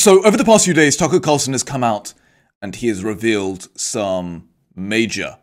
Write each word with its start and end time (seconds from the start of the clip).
So, 0.00 0.24
over 0.24 0.38
the 0.38 0.46
past 0.46 0.64
few 0.64 0.72
days, 0.72 0.96
Tucker 0.96 1.20
Carlson 1.20 1.52
has 1.52 1.62
come 1.62 1.84
out 1.84 2.14
and 2.62 2.74
he 2.74 2.88
has 2.88 3.04
revealed 3.04 3.68
some 3.78 4.48
major 4.74 5.36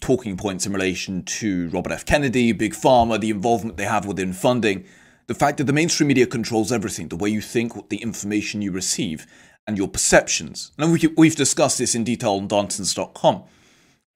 talking 0.00 0.36
points 0.36 0.66
in 0.66 0.72
relation 0.72 1.22
to 1.22 1.68
Robert 1.68 1.92
F. 1.92 2.04
Kennedy, 2.04 2.50
Big 2.50 2.72
Pharma, 2.72 3.20
the 3.20 3.30
involvement 3.30 3.76
they 3.76 3.84
have 3.84 4.04
within 4.04 4.32
funding, 4.32 4.84
the 5.28 5.36
fact 5.36 5.58
that 5.58 5.68
the 5.68 5.72
mainstream 5.72 6.08
media 6.08 6.26
controls 6.26 6.72
everything, 6.72 7.10
the 7.10 7.16
way 7.16 7.30
you 7.30 7.40
think, 7.40 7.76
what 7.76 7.90
the 7.90 8.02
information 8.02 8.60
you 8.60 8.72
receive, 8.72 9.24
and 9.68 9.78
your 9.78 9.86
perceptions. 9.86 10.72
Now, 10.76 10.92
we've 11.16 11.36
discussed 11.36 11.78
this 11.78 11.94
in 11.94 12.02
detail 12.02 12.32
on 12.32 12.48
Darntons.com 12.48 13.44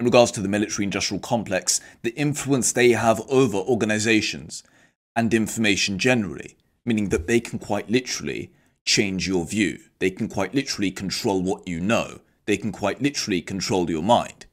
in 0.00 0.04
regards 0.04 0.32
to 0.32 0.40
the 0.40 0.48
military 0.48 0.82
industrial 0.82 1.20
complex, 1.20 1.80
the 2.02 2.12
influence 2.16 2.72
they 2.72 2.90
have 2.90 3.20
over 3.28 3.58
organizations 3.58 4.64
and 5.14 5.32
information 5.32 5.96
generally, 5.96 6.56
meaning 6.84 7.10
that 7.10 7.28
they 7.28 7.38
can 7.38 7.60
quite 7.60 7.88
literally 7.88 8.50
change 8.86 9.28
your 9.28 9.44
view. 9.44 9.80
They 9.98 10.10
can 10.10 10.28
quite 10.28 10.54
literally 10.54 10.90
control 10.90 11.42
what 11.42 11.68
you 11.68 11.80
know. 11.80 12.20
They 12.46 12.56
can 12.56 12.72
quite 12.72 13.02
literally 13.02 13.42
control 13.42 13.90
your 13.90 14.02
mind. 14.02 14.46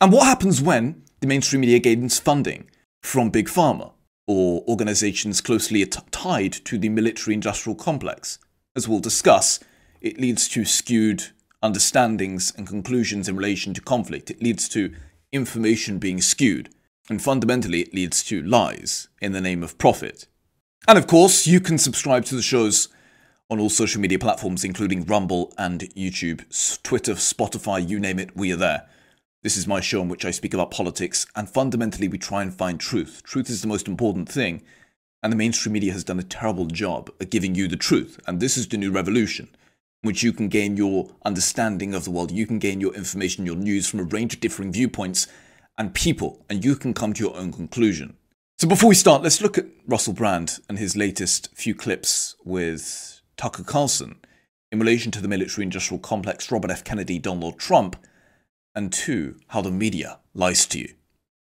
And 0.00 0.12
what 0.12 0.26
happens 0.26 0.60
when 0.60 1.02
the 1.20 1.26
mainstream 1.26 1.60
media 1.60 1.78
gains 1.78 2.18
funding 2.18 2.68
from 3.02 3.30
Big 3.30 3.48
Pharma 3.48 3.92
or 4.26 4.62
organizations 4.68 5.40
closely 5.40 5.86
t- 5.86 6.00
tied 6.10 6.52
to 6.52 6.76
the 6.76 6.88
military 6.90 7.34
industrial 7.34 7.76
complex? 7.76 8.38
As 8.74 8.86
we'll 8.86 9.00
discuss, 9.00 9.60
it 10.00 10.20
leads 10.20 10.48
to 10.48 10.64
skewed 10.64 11.28
understandings 11.62 12.52
and 12.56 12.66
conclusions 12.66 13.28
in 13.28 13.36
relation 13.36 13.72
to 13.74 13.80
conflict. 13.80 14.30
It 14.30 14.42
leads 14.42 14.68
to 14.70 14.94
information 15.32 15.98
being 15.98 16.20
skewed. 16.20 16.68
And 17.08 17.22
fundamentally, 17.22 17.82
it 17.82 17.94
leads 17.94 18.24
to 18.24 18.42
lies 18.42 19.08
in 19.22 19.32
the 19.32 19.40
name 19.40 19.62
of 19.62 19.78
profit. 19.78 20.26
And 20.88 20.98
of 20.98 21.06
course, 21.06 21.46
you 21.46 21.60
can 21.60 21.78
subscribe 21.78 22.24
to 22.26 22.34
the 22.34 22.42
shows 22.42 22.88
on 23.48 23.60
all 23.60 23.70
social 23.70 24.00
media 24.00 24.18
platforms, 24.18 24.64
including 24.64 25.04
Rumble 25.04 25.52
and 25.56 25.80
YouTube, 25.94 26.82
Twitter, 26.82 27.14
Spotify, 27.14 27.86
you 27.86 28.00
name 28.00 28.18
it, 28.18 28.36
we 28.36 28.52
are 28.52 28.56
there. 28.56 28.88
This 29.42 29.56
is 29.56 29.68
my 29.68 29.80
show 29.80 30.02
in 30.02 30.08
which 30.08 30.24
I 30.24 30.32
speak 30.32 30.54
about 30.54 30.72
politics, 30.72 31.26
and 31.36 31.48
fundamentally, 31.48 32.08
we 32.08 32.18
try 32.18 32.42
and 32.42 32.52
find 32.52 32.80
truth. 32.80 33.22
Truth 33.22 33.48
is 33.48 33.62
the 33.62 33.68
most 33.68 33.86
important 33.86 34.28
thing, 34.28 34.62
and 35.22 35.32
the 35.32 35.36
mainstream 35.36 35.74
media 35.74 35.92
has 35.92 36.02
done 36.02 36.18
a 36.18 36.24
terrible 36.24 36.66
job 36.66 37.10
at 37.20 37.30
giving 37.30 37.54
you 37.54 37.68
the 37.68 37.76
truth. 37.76 38.18
And 38.26 38.40
this 38.40 38.56
is 38.56 38.66
the 38.66 38.76
new 38.76 38.90
revolution, 38.90 39.48
in 40.02 40.08
which 40.08 40.24
you 40.24 40.32
can 40.32 40.48
gain 40.48 40.76
your 40.76 41.10
understanding 41.24 41.94
of 41.94 42.04
the 42.04 42.10
world, 42.10 42.32
you 42.32 42.46
can 42.46 42.58
gain 42.58 42.80
your 42.80 42.94
information, 42.94 43.46
your 43.46 43.54
news 43.54 43.88
from 43.88 44.00
a 44.00 44.04
range 44.04 44.34
of 44.34 44.40
differing 44.40 44.72
viewpoints 44.72 45.28
and 45.78 45.94
people, 45.94 46.44
and 46.50 46.64
you 46.64 46.74
can 46.74 46.92
come 46.92 47.12
to 47.12 47.22
your 47.22 47.36
own 47.36 47.52
conclusion. 47.52 48.16
So, 48.58 48.66
before 48.66 48.88
we 48.88 48.94
start, 48.96 49.22
let's 49.22 49.42
look 49.42 49.58
at 49.58 49.66
Russell 49.86 50.14
Brand 50.14 50.58
and 50.68 50.78
his 50.78 50.96
latest 50.96 51.54
few 51.54 51.74
clips 51.74 52.34
with 52.44 53.15
Tucker 53.36 53.64
Carlson 53.64 54.20
in 54.70 54.78
relation 54.78 55.10
to 55.12 55.20
the 55.20 55.28
military 55.28 55.64
industrial 55.64 56.00
complex, 56.00 56.50
Robert 56.50 56.70
F. 56.70 56.84
Kennedy, 56.84 57.18
Donald 57.18 57.58
Trump, 57.58 57.96
and 58.74 58.92
two, 58.92 59.38
how 59.48 59.62
the 59.62 59.70
media 59.70 60.18
lies 60.34 60.66
to 60.66 60.78
you. 60.80 60.94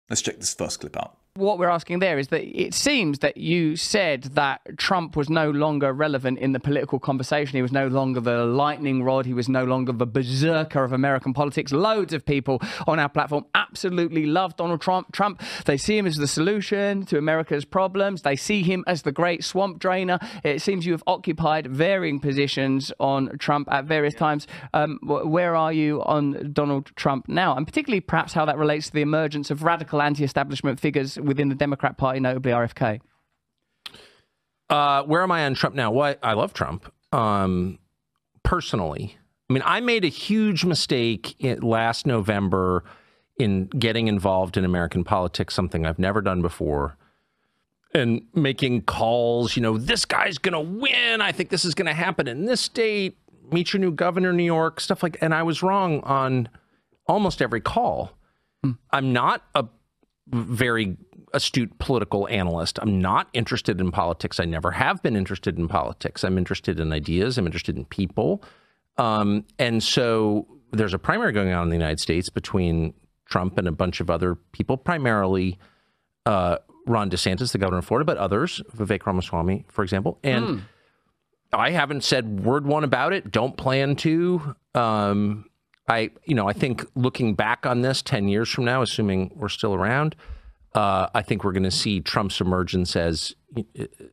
Let's 0.08 0.22
check 0.22 0.38
this 0.38 0.54
first 0.54 0.80
clip 0.80 0.96
out 0.96 1.17
what 1.38 1.58
we're 1.58 1.68
asking 1.68 2.00
there 2.00 2.18
is 2.18 2.28
that 2.28 2.42
it 2.42 2.74
seems 2.74 3.20
that 3.20 3.36
you 3.36 3.76
said 3.76 4.24
that 4.34 4.60
Trump 4.76 5.16
was 5.16 5.30
no 5.30 5.50
longer 5.50 5.92
relevant 5.92 6.38
in 6.40 6.52
the 6.52 6.58
political 6.58 6.98
conversation. 6.98 7.56
He 7.56 7.62
was 7.62 7.72
no 7.72 7.86
longer 7.86 8.20
the 8.20 8.44
lightning 8.44 9.04
rod. 9.04 9.24
He 9.24 9.34
was 9.34 9.48
no 9.48 9.64
longer 9.64 9.92
the 9.92 10.06
berserker 10.06 10.82
of 10.82 10.92
American 10.92 11.32
politics. 11.32 11.72
Loads 11.72 12.12
of 12.12 12.26
people 12.26 12.60
on 12.88 12.98
our 12.98 13.08
platform 13.08 13.46
absolutely 13.54 14.26
love 14.26 14.56
Donald 14.56 14.80
Trump. 14.80 15.12
Trump, 15.12 15.40
they 15.64 15.76
see 15.76 15.96
him 15.96 16.06
as 16.06 16.16
the 16.16 16.26
solution 16.26 17.06
to 17.06 17.18
America's 17.18 17.64
problems. 17.64 18.22
They 18.22 18.36
see 18.36 18.62
him 18.62 18.82
as 18.88 19.02
the 19.02 19.12
great 19.12 19.44
swamp 19.44 19.78
drainer. 19.78 20.18
It 20.42 20.60
seems 20.60 20.86
you 20.86 20.92
have 20.92 21.04
occupied 21.06 21.68
varying 21.68 22.18
positions 22.18 22.92
on 22.98 23.38
Trump 23.38 23.68
at 23.70 23.84
various 23.84 24.14
times. 24.14 24.48
Um, 24.74 24.98
where 25.02 25.54
are 25.54 25.72
you 25.72 26.02
on 26.02 26.52
Donald 26.52 26.90
Trump 26.96 27.28
now? 27.28 27.56
And 27.56 27.64
particularly 27.64 28.00
perhaps 28.00 28.32
how 28.32 28.44
that 28.46 28.58
relates 28.58 28.88
to 28.88 28.92
the 28.92 29.02
emergence 29.02 29.52
of 29.52 29.62
radical 29.62 30.02
anti-establishment 30.02 30.80
figures 30.80 31.16
within 31.28 31.48
the 31.48 31.54
Democrat 31.54 31.96
Party, 31.96 32.18
notably 32.20 32.52
RFK? 32.52 33.00
Uh, 34.68 35.02
where 35.04 35.22
am 35.22 35.30
I 35.30 35.44
on 35.44 35.54
Trump 35.54 35.74
now? 35.74 35.90
Well, 35.90 36.16
I, 36.22 36.30
I 36.30 36.32
love 36.34 36.52
Trump 36.52 36.92
um, 37.12 37.78
personally. 38.42 39.16
I 39.48 39.52
mean, 39.52 39.62
I 39.64 39.80
made 39.80 40.04
a 40.04 40.08
huge 40.08 40.64
mistake 40.64 41.36
last 41.62 42.06
November 42.06 42.84
in 43.38 43.66
getting 43.66 44.08
involved 44.08 44.56
in 44.56 44.64
American 44.64 45.04
politics, 45.04 45.54
something 45.54 45.86
I've 45.86 45.98
never 45.98 46.20
done 46.20 46.42
before, 46.42 46.96
and 47.94 48.26
making 48.34 48.82
calls. 48.82 49.56
You 49.56 49.62
know, 49.62 49.78
this 49.78 50.04
guy's 50.04 50.36
going 50.36 50.52
to 50.52 50.80
win. 50.80 51.22
I 51.22 51.32
think 51.32 51.48
this 51.48 51.64
is 51.64 51.74
going 51.74 51.86
to 51.86 51.94
happen 51.94 52.28
in 52.28 52.44
this 52.44 52.60
state. 52.60 53.16
Meet 53.50 53.72
your 53.72 53.80
new 53.80 53.92
governor, 53.92 54.34
New 54.34 54.44
York, 54.44 54.80
stuff 54.80 55.02
like. 55.02 55.16
And 55.22 55.32
I 55.32 55.42
was 55.42 55.62
wrong 55.62 56.00
on 56.00 56.50
almost 57.06 57.40
every 57.40 57.62
call. 57.62 58.12
Hmm. 58.62 58.72
I'm 58.90 59.14
not 59.14 59.44
a 59.54 59.64
very 60.26 60.98
astute 61.32 61.78
political 61.78 62.28
analyst. 62.28 62.78
I'm 62.80 63.00
not 63.00 63.28
interested 63.32 63.80
in 63.80 63.90
politics. 63.90 64.40
I 64.40 64.44
never 64.44 64.72
have 64.72 65.02
been 65.02 65.16
interested 65.16 65.58
in 65.58 65.68
politics. 65.68 66.24
I'm 66.24 66.38
interested 66.38 66.80
in 66.80 66.92
ideas. 66.92 67.38
I'm 67.38 67.46
interested 67.46 67.76
in 67.76 67.84
people. 67.86 68.42
Um, 68.96 69.44
and 69.58 69.82
so 69.82 70.46
there's 70.72 70.94
a 70.94 70.98
primary 70.98 71.32
going 71.32 71.52
on 71.52 71.64
in 71.64 71.68
the 71.68 71.76
United 71.76 72.00
States 72.00 72.28
between 72.28 72.94
Trump 73.26 73.58
and 73.58 73.68
a 73.68 73.72
bunch 73.72 74.00
of 74.00 74.10
other 74.10 74.34
people, 74.52 74.76
primarily 74.76 75.58
uh, 76.26 76.58
Ron 76.86 77.10
DeSantis, 77.10 77.52
the 77.52 77.58
governor 77.58 77.78
of 77.78 77.84
Florida, 77.84 78.04
but 78.04 78.16
others, 78.16 78.62
Vivek 78.76 79.06
Ramaswamy, 79.06 79.64
for 79.68 79.82
example. 79.82 80.18
And 80.22 80.44
mm. 80.46 80.62
I 81.52 81.70
haven't 81.70 82.04
said 82.04 82.44
word 82.44 82.66
one 82.66 82.84
about 82.84 83.12
it. 83.12 83.30
Don't 83.30 83.56
plan 83.56 83.96
to. 83.96 84.56
Um, 84.74 85.44
I, 85.88 86.10
you 86.24 86.34
know, 86.34 86.48
I 86.48 86.52
think 86.52 86.84
looking 86.94 87.34
back 87.34 87.64
on 87.64 87.80
this 87.80 88.02
10 88.02 88.28
years 88.28 88.48
from 88.48 88.64
now, 88.64 88.82
assuming 88.82 89.32
we're 89.34 89.48
still 89.48 89.74
around, 89.74 90.14
uh, 90.74 91.08
I 91.14 91.22
think 91.22 91.44
we're 91.44 91.52
going 91.52 91.62
to 91.62 91.70
see 91.70 92.00
Trump's 92.00 92.40
emergence 92.40 92.96
as 92.96 93.34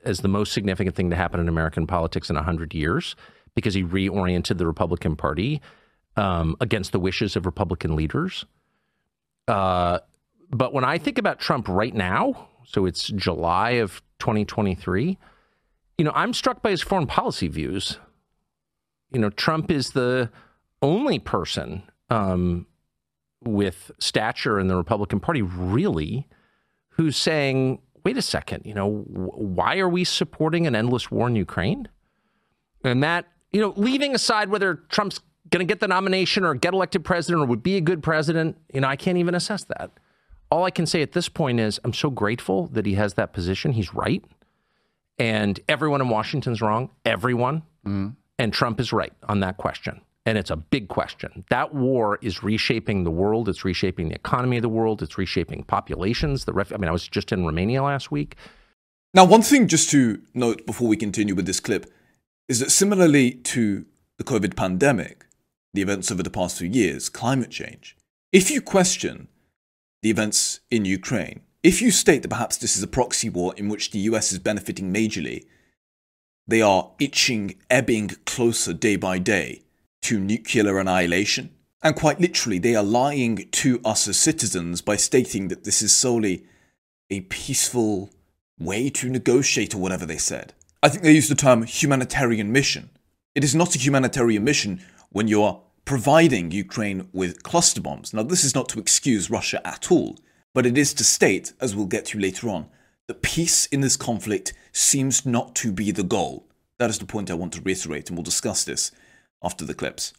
as 0.06 0.22
the 0.22 0.30
most 0.30 0.54
significant 0.54 0.96
thing 0.96 1.10
to 1.10 1.16
happen 1.16 1.40
in 1.40 1.50
American 1.50 1.86
politics 1.86 2.30
in 2.30 2.36
hundred 2.38 2.74
years 2.74 3.16
because 3.54 3.74
he 3.74 3.84
reoriented 3.84 4.58
the 4.58 4.66
Republican 4.66 5.16
Party 5.16 5.62
um, 6.16 6.56
against 6.62 6.92
the 6.92 7.00
wishes 7.00 7.36
of 7.36 7.46
Republican 7.46 7.96
leaders. 7.96 8.46
Uh, 9.48 10.00
but 10.50 10.74
when 10.74 10.84
I 10.84 10.98
think 10.98 11.18
about 11.18 11.40
Trump 11.40 11.68
right 11.68 11.94
now, 11.94 12.50
so 12.66 12.86
it's 12.86 13.08
July 13.10 13.72
of 13.72 14.02
2023, 14.20 15.18
you 15.98 16.06
know, 16.06 16.12
I'm 16.14 16.34
struck 16.34 16.62
by 16.62 16.72
his 16.72 16.82
foreign 16.82 17.08
policy 17.08 17.48
views. 17.48 18.00
You 19.12 19.20
know, 19.20 19.30
Trump 19.30 19.72
is 19.72 19.92
the 19.92 20.30
only 20.82 21.20
person 21.20 21.84
um, 22.10 22.68
with 23.44 23.92
stature 24.00 24.60
in 24.60 24.68
the 24.68 24.76
Republican 24.76 25.20
Party, 25.20 25.42
really, 25.42 26.28
who's 26.96 27.18
saying, 27.18 27.80
wait 28.04 28.18
a 28.18 28.22
second, 28.22 28.66
you 28.66 28.74
know, 28.74 29.04
why 29.08 29.78
are 29.80 29.90
we 29.90 30.04
supporting 30.04 30.66
an 30.68 30.76
endless 30.76 31.12
war 31.12 31.28
in 31.28 31.36
Ukraine? 31.36 31.88
And 32.84 33.04
that, 33.04 33.26
you 33.52 33.60
know, 33.60 33.74
leaving 33.76 34.14
aside 34.14 34.50
whether 34.50 34.76
Trump's 34.76 35.20
going 35.50 35.66
to 35.66 35.72
get 35.72 35.80
the 35.80 35.88
nomination 35.88 36.44
or 36.46 36.54
get 36.54 36.74
elected 36.74 37.04
president 37.04 37.44
or 37.44 37.48
would 37.48 37.64
be 37.64 37.78
a 37.78 37.82
good 37.82 38.02
president, 38.02 38.58
you 38.74 38.82
know, 38.82 38.88
I 38.88 38.96
can't 38.96 39.18
even 39.18 39.36
assess 39.36 39.64
that. 39.66 39.92
All 40.52 40.64
I 40.64 40.72
can 40.72 40.86
say 40.86 41.02
at 41.02 41.12
this 41.12 41.28
point 41.28 41.60
is 41.60 41.80
I'm 41.84 41.94
so 41.94 42.10
grateful 42.10 42.68
that 42.68 42.86
he 42.86 42.94
has 42.94 43.16
that 43.16 43.34
position. 43.34 43.74
He's 43.74 43.94
right. 43.94 44.24
And 45.18 45.60
everyone 45.68 46.02
in 46.02 46.10
Washington's 46.10 46.62
wrong. 46.62 46.92
Everyone. 47.06 47.64
Mm. 47.86 48.16
And 48.38 48.54
Trump 48.54 48.80
is 48.80 48.94
right 48.94 49.14
on 49.24 49.40
that 49.40 49.58
question. 49.58 50.02
And 50.26 50.38
it's 50.38 50.50
a 50.50 50.56
big 50.56 50.88
question. 50.88 51.46
That 51.50 51.76
war 51.76 52.18
is 52.22 52.42
reshaping 52.42 53.04
the 53.04 53.12
world. 53.12 53.48
It's 53.48 53.64
reshaping 53.64 54.10
the 54.10 54.16
economy 54.16 54.58
of 54.58 54.64
the 54.64 54.70
world. 54.70 55.04
It's 55.04 55.18
reshaping 55.18 55.64
populations. 55.64 56.46
The 56.46 56.54
ref- 56.54 56.74
I 56.74 56.78
mean, 56.78 56.90
I 56.90 56.92
was 56.92 57.08
just 57.08 57.32
in 57.32 57.46
Romania 57.46 57.84
last 57.84 58.12
week. 58.12 58.36
Now, 59.14 59.24
one 59.24 59.44
thing 59.44 59.68
just 59.68 59.90
to 59.92 60.22
note 60.34 60.66
before 60.66 60.88
we 60.88 60.98
continue 60.98 61.36
with 61.36 61.46
this 61.46 61.60
clip 61.60 61.86
is 62.50 62.60
that 62.60 62.72
similarly 62.72 63.32
to 63.32 63.86
the 64.18 64.24
COVID 64.24 64.56
pandemic, 64.56 65.26
the 65.74 65.82
events 65.82 66.12
over 66.12 66.24
the 66.24 66.32
past 66.32 66.58
few 66.58 66.68
years, 66.68 67.08
climate 67.08 67.52
change, 67.52 67.96
if 68.32 68.50
you 68.50 68.62
question 68.62 69.28
the 70.02 70.10
events 70.10 70.60
in 70.72 70.86
Ukraine, 70.86 71.42
if 71.62 71.82
you 71.82 71.92
state 71.92 72.24
that 72.24 72.30
perhaps 72.30 72.58
this 72.58 72.76
is 72.76 72.84
a 72.84 72.88
proxy 72.88 73.30
war 73.30 73.54
in 73.58 73.70
which 73.70 73.92
the 73.92 74.00
US 74.00 74.32
is 74.32 74.40
benefiting 74.40 74.94
majorly, 74.94 75.46
they 76.48 76.62
are 76.62 76.92
itching, 77.00 77.56
ebbing 77.70 78.10
closer 78.26 78.74
day 78.74 78.96
by 78.96 79.18
day 79.18 79.65
to 80.06 80.20
nuclear 80.20 80.78
annihilation. 80.78 81.50
And 81.82 81.96
quite 81.96 82.20
literally, 82.20 82.60
they 82.60 82.76
are 82.76 82.84
lying 82.84 83.48
to 83.52 83.82
us 83.84 84.08
as 84.08 84.18
citizens 84.18 84.82
by 84.82 84.98
stating 84.98 85.48
that 85.48 85.64
this 85.64 85.82
is 85.82 85.96
solely 85.96 86.46
a 87.10 87.22
peaceful 87.22 88.12
way 88.60 88.90
to 88.92 89.10
negotiate 89.10 89.74
or 89.74 89.80
whatever 89.80 90.06
they 90.06 90.18
said. 90.18 90.54
I 90.84 90.90
think 90.90 91.04
they 91.04 91.12
used 91.12 91.32
the 91.32 91.36
term 91.36 91.64
humanitarian 91.64 92.52
mission. 92.52 92.92
It 93.34 93.44
is 93.44 93.56
not 93.56 93.76
a 93.76 93.80
humanitarian 93.80 94.44
mission 94.44 94.82
when 95.10 95.28
you 95.28 95.42
are 95.42 95.62
providing 95.86 96.52
Ukraine 96.52 97.10
with 97.12 97.42
cluster 97.42 97.82
bombs. 97.82 98.14
Now, 98.14 98.24
this 98.24 98.44
is 98.44 98.54
not 98.54 98.70
to 98.70 98.80
excuse 98.80 99.32
Russia 99.32 99.66
at 99.68 99.92
all, 99.92 100.20
but 100.54 100.68
it 100.68 100.78
is 100.78 100.94
to 100.96 101.04
state, 101.04 101.54
as 101.60 101.76
we'll 101.76 101.88
get 101.88 102.06
to 102.08 102.20
later 102.20 102.50
on, 102.50 102.68
that 103.08 103.24
peace 103.24 103.66
in 103.68 103.82
this 103.82 103.98
conflict 103.98 104.54
seems 104.72 105.26
not 105.26 105.56
to 105.56 105.72
be 105.72 105.90
the 105.92 106.04
goal. 106.04 106.48
That 106.78 106.90
is 106.90 107.00
the 107.00 107.06
point 107.06 107.32
I 107.32 107.36
want 107.36 107.54
to 107.54 107.62
reiterate, 107.62 108.10
and 108.10 108.18
we'll 108.18 108.24
discuss 108.24 108.64
this 108.64 108.92
after 109.44 109.66
the 109.66 109.74
clips 109.74 110.14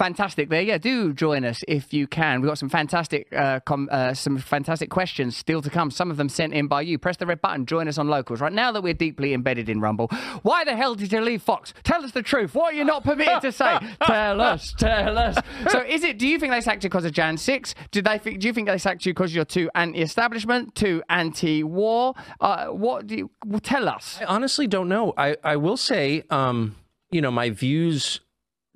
fantastic 0.00 0.48
there. 0.48 0.62
Yeah, 0.62 0.78
do 0.78 1.12
join 1.12 1.44
us 1.44 1.62
if 1.68 1.92
you 1.92 2.06
can. 2.06 2.40
We've 2.40 2.48
got 2.48 2.56
some 2.56 2.70
fantastic, 2.70 3.28
uh, 3.34 3.60
com- 3.60 3.90
uh, 3.92 4.14
some 4.14 4.38
fantastic 4.38 4.88
questions 4.88 5.36
still 5.36 5.60
to 5.60 5.68
come. 5.68 5.90
Some 5.90 6.10
of 6.10 6.16
them 6.16 6.30
sent 6.30 6.54
in 6.54 6.68
by 6.68 6.80
you. 6.80 6.98
Press 6.98 7.18
the 7.18 7.26
red 7.26 7.42
button. 7.42 7.66
Join 7.66 7.86
us 7.86 7.98
on 7.98 8.08
locals. 8.08 8.40
Right 8.40 8.52
now 8.52 8.72
that 8.72 8.82
we're 8.82 8.94
deeply 8.94 9.34
embedded 9.34 9.68
in 9.68 9.78
Rumble, 9.78 10.06
why 10.40 10.64
the 10.64 10.74
hell 10.74 10.94
did 10.94 11.12
you 11.12 11.20
leave 11.20 11.42
Fox? 11.42 11.74
Tell 11.82 12.02
us 12.02 12.12
the 12.12 12.22
truth. 12.22 12.54
What 12.54 12.72
are 12.72 12.76
you 12.76 12.84
not 12.84 13.04
permitted 13.04 13.42
to 13.42 13.52
say? 13.52 13.78
tell 14.06 14.40
us. 14.40 14.72
Tell 14.78 15.18
us. 15.18 15.36
So, 15.68 15.82
is 15.82 16.02
it? 16.02 16.18
Do 16.18 16.26
you 16.26 16.38
think 16.38 16.54
they 16.54 16.62
sacked 16.62 16.82
you 16.82 16.88
because 16.88 17.04
of 17.04 17.12
Jan 17.12 17.36
Six? 17.36 17.74
Did 17.90 18.06
they? 18.06 18.16
Think, 18.16 18.40
do 18.40 18.46
you 18.46 18.54
think 18.54 18.68
they 18.68 18.78
sacked 18.78 19.04
you 19.04 19.12
because 19.12 19.34
you're 19.34 19.44
too 19.44 19.68
anti-establishment, 19.74 20.74
too 20.74 21.02
anti-war? 21.10 22.14
Uh, 22.40 22.68
what 22.68 23.06
do 23.06 23.16
you 23.16 23.30
well, 23.44 23.60
tell 23.60 23.86
us? 23.86 24.16
I 24.22 24.24
honestly 24.24 24.66
don't 24.66 24.88
know. 24.88 25.12
I 25.18 25.36
I 25.44 25.56
will 25.56 25.76
say, 25.76 26.22
um, 26.30 26.76
you 27.10 27.20
know, 27.20 27.30
my 27.30 27.50
views 27.50 28.20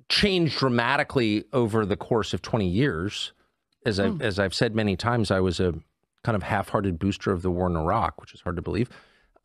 changed 0.09 0.57
dramatically 0.57 1.45
over 1.53 1.85
the 1.85 1.97
course 1.97 2.33
of 2.33 2.41
20 2.41 2.67
years. 2.67 3.33
As 3.85 3.99
I've, 3.99 4.13
mm. 4.13 4.21
as 4.21 4.39
I've 4.39 4.53
said 4.53 4.75
many 4.75 4.95
times, 4.95 5.31
I 5.31 5.39
was 5.39 5.59
a 5.59 5.73
kind 6.23 6.35
of 6.35 6.43
half-hearted 6.43 6.97
booster 6.97 7.31
of 7.31 7.43
the 7.43 7.51
war 7.51 7.67
in 7.67 7.75
Iraq, 7.75 8.19
which 8.19 8.33
is 8.33 8.41
hard 8.41 8.55
to 8.55 8.61
believe. 8.61 8.89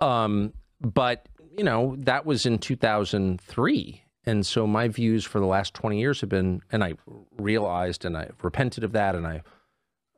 Um, 0.00 0.54
but 0.80 1.28
you 1.56 1.64
know 1.64 1.94
that 1.98 2.24
was 2.24 2.46
in 2.46 2.58
2003, 2.58 4.02
and 4.24 4.46
so 4.46 4.66
my 4.66 4.88
views 4.88 5.24
for 5.24 5.40
the 5.40 5.46
last 5.46 5.74
20 5.74 6.00
years 6.00 6.20
have 6.22 6.30
been, 6.30 6.62
and 6.72 6.82
I 6.82 6.94
realized 7.36 8.04
and 8.04 8.16
I 8.16 8.30
repented 8.42 8.82
of 8.82 8.92
that, 8.92 9.14
and 9.14 9.26
I 9.26 9.42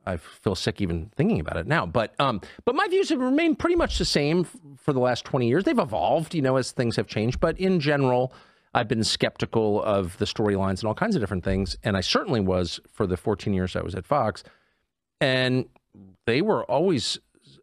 I 0.07 0.17
feel 0.17 0.55
sick 0.55 0.81
even 0.81 1.11
thinking 1.17 1.41
about 1.41 1.57
it 1.57 1.67
now. 1.67 1.87
But 1.87 2.15
um, 2.21 2.41
but 2.65 2.75
my 2.75 2.87
views 2.89 3.09
have 3.09 3.21
remained 3.21 3.59
pretty 3.59 3.77
much 3.77 3.99
the 3.99 4.05
same 4.05 4.45
for 4.77 4.93
the 4.93 5.01
last 5.01 5.25
20 5.25 5.49
years. 5.49 5.65
They've 5.65 5.79
evolved, 5.79 6.35
you 6.35 6.43
know, 6.43 6.57
as 6.57 6.73
things 6.73 6.97
have 6.97 7.07
changed, 7.07 7.41
but 7.41 7.59
in 7.59 7.81
general. 7.81 8.33
I've 8.75 8.89
been 8.89 9.05
skeptical 9.05 9.83
of 9.83 10.17
the 10.19 10.25
storylines 10.25 10.81
and 10.81 10.85
all 10.85 10.95
kinds 10.95 11.15
of 11.15 11.21
different 11.21 11.45
things. 11.45 11.77
And 11.83 11.97
I 11.97 12.01
certainly 12.01 12.41
was 12.41 12.81
for 12.91 13.07
the 13.07 13.17
14 13.17 13.53
years 13.53 13.77
I 13.77 13.83
was 13.83 13.95
at 13.95 14.07
Fox. 14.07 14.43
And 15.21 15.67
they 16.27 16.41
were 16.41 16.65
always, 16.65 17.19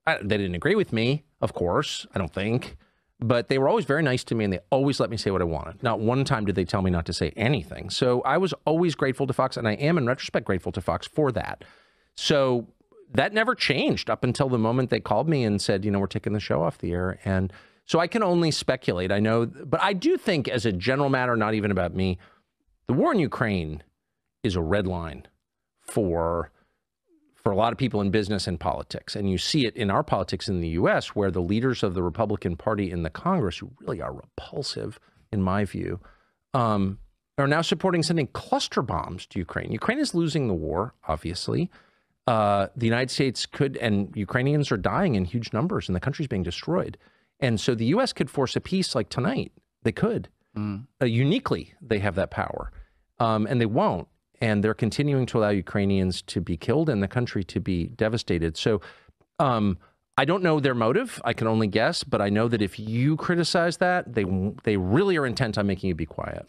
they 0.06 0.38
didn't 0.38 0.56
agree 0.56 0.76
with 0.76 0.94
me, 0.94 1.24
of 1.42 1.54
course, 1.54 2.06
I 2.14 2.20
don't 2.20 2.34
think, 2.34 2.78
but 3.20 3.48
they 3.48 3.58
were 3.58 3.68
always 3.68 3.86
very 3.86 4.04
nice 4.04 4.24
to 4.26 4.36
me 4.36 4.44
and 4.46 4.54
they 4.54 4.60
always 4.70 5.00
let 5.00 5.10
me 5.10 5.18
say 5.18 5.32
what 5.32 5.42
I 5.42 5.46
wanted. 5.46 5.82
Not 5.84 6.00
one 6.00 6.24
time 6.24 6.46
did 6.46 6.56
they 6.56 6.66
tell 6.66 6.82
me 6.82 6.92
not 6.92 7.06
to 7.08 7.14
say 7.14 7.34
anything. 7.36 7.90
So 7.90 8.22
I 8.22 8.38
was 8.38 8.54
always 8.66 8.96
grateful 8.96 9.28
to 9.28 9.34
Fox. 9.34 9.58
And 9.58 9.68
I 9.68 9.74
am, 9.74 9.98
in 9.98 10.06
retrospect, 10.06 10.46
grateful 10.46 10.72
to 10.74 10.82
Fox 10.82 11.08
for 11.08 11.32
that. 11.32 11.64
So 12.16 12.68
that 13.14 13.34
never 13.34 13.56
changed 13.56 14.10
up 14.10 14.24
until 14.24 14.50
the 14.50 14.58
moment 14.58 14.90
they 14.90 15.00
called 15.00 15.28
me 15.28 15.44
and 15.44 15.62
said, 15.62 15.84
you 15.84 15.92
know, 15.92 16.00
we're 16.00 16.08
taking 16.08 16.34
the 16.34 16.40
show 16.40 16.62
off 16.62 16.78
the 16.78 16.92
air. 16.92 17.20
And 17.26 17.52
so 17.90 18.00
I 18.00 18.06
can 18.06 18.22
only 18.22 18.52
speculate. 18.52 19.12
I 19.12 19.20
know, 19.20 19.48
but 19.48 19.82
I 19.82 19.94
do 19.94 20.16
think, 20.16 20.48
as 20.48 20.64
a 20.64 20.72
general 20.72 21.10
matter, 21.10 21.36
not 21.36 21.56
even 21.56 21.72
about 21.72 21.96
me, 21.96 22.20
the 22.86 22.94
war 22.94 23.12
in 23.12 23.20
Ukraine 23.20 23.82
is 24.44 24.56
a 24.56 24.62
red 24.62 24.86
line 24.86 25.28
for 25.82 26.52
for 27.34 27.52
a 27.52 27.56
lot 27.56 27.72
of 27.72 27.80
people 27.80 28.02
in 28.02 28.12
business 28.12 28.48
and 28.48 28.60
politics. 28.60 29.16
And 29.16 29.32
you 29.32 29.38
see 29.38 29.66
it 29.66 29.76
in 29.76 29.90
our 29.90 30.04
politics 30.04 30.48
in 30.48 30.60
the 30.60 30.68
US, 30.70 31.16
where 31.16 31.32
the 31.32 31.42
leaders 31.42 31.82
of 31.82 31.94
the 31.96 32.04
Republican 32.04 32.58
Party 32.58 32.92
in 32.92 33.04
the 33.04 33.10
Congress, 33.10 33.58
who 33.58 33.72
really 33.80 34.02
are 34.02 34.14
repulsive, 34.14 35.00
in 35.32 35.42
my 35.42 35.66
view, 35.66 36.00
um, 36.54 37.00
are 37.40 37.48
now 37.48 37.62
supporting 37.62 38.04
sending 38.04 38.28
cluster 38.28 38.84
bombs 38.84 39.26
to 39.28 39.40
Ukraine. 39.40 39.72
Ukraine 39.72 40.00
is 40.00 40.14
losing 40.14 40.48
the 40.48 40.54
war, 40.54 40.94
obviously. 41.08 41.72
Uh, 42.28 42.68
the 42.76 42.86
United 42.86 43.10
States 43.10 43.48
could, 43.48 43.78
and 43.78 44.14
Ukrainians 44.16 44.72
are 44.72 44.78
dying 44.78 45.16
in 45.16 45.26
huge 45.26 45.54
numbers, 45.54 45.90
and 45.90 45.96
the 45.96 46.02
country's 46.02 46.28
being 46.28 46.44
destroyed. 46.44 46.98
And 47.40 47.60
so 47.60 47.76
the 47.76 47.86
U.S. 47.86 48.14
could 48.14 48.30
force 48.30 48.56
a 48.56 48.62
peace 48.62 48.96
like 48.96 49.10
tonight. 49.10 49.52
They 49.84 49.92
could. 49.92 50.30
Mm. 50.58 50.88
Uh, 51.02 51.06
uniquely, 51.06 51.74
they 51.82 52.00
have 52.00 52.16
that 52.16 52.32
power. 52.32 52.72
Um, 53.20 53.48
and 53.48 53.60
they 53.62 53.66
won't. 53.66 54.08
And 54.42 54.64
they're 54.64 54.74
continuing 54.74 55.26
to 55.28 55.40
allow 55.40 55.50
Ukrainians 55.50 56.22
to 56.24 56.42
be 56.42 56.58
killed 56.58 56.90
and 56.90 57.04
the 57.04 57.08
country 57.08 57.44
to 57.46 57.60
be 57.60 57.88
devastated. 57.88 58.56
So 58.58 58.82
um, 59.38 59.78
I 60.18 60.26
don't 60.26 60.44
know 60.44 60.60
their 60.60 60.76
motive. 60.76 61.22
I 61.26 61.34
can 61.34 61.48
only 61.48 61.68
guess. 61.68 62.04
But 62.04 62.22
I 62.22 62.30
know 62.30 62.48
that 62.48 62.62
if 62.62 62.80
you 62.80 63.18
criticize 63.18 63.78
that, 63.78 64.14
they, 64.14 64.26
they 64.64 64.78
really 64.78 65.18
are 65.18 65.26
intent 65.26 65.58
on 65.58 65.68
making 65.68 65.90
you 65.90 65.96
be 65.96 66.06
quiet 66.06 66.48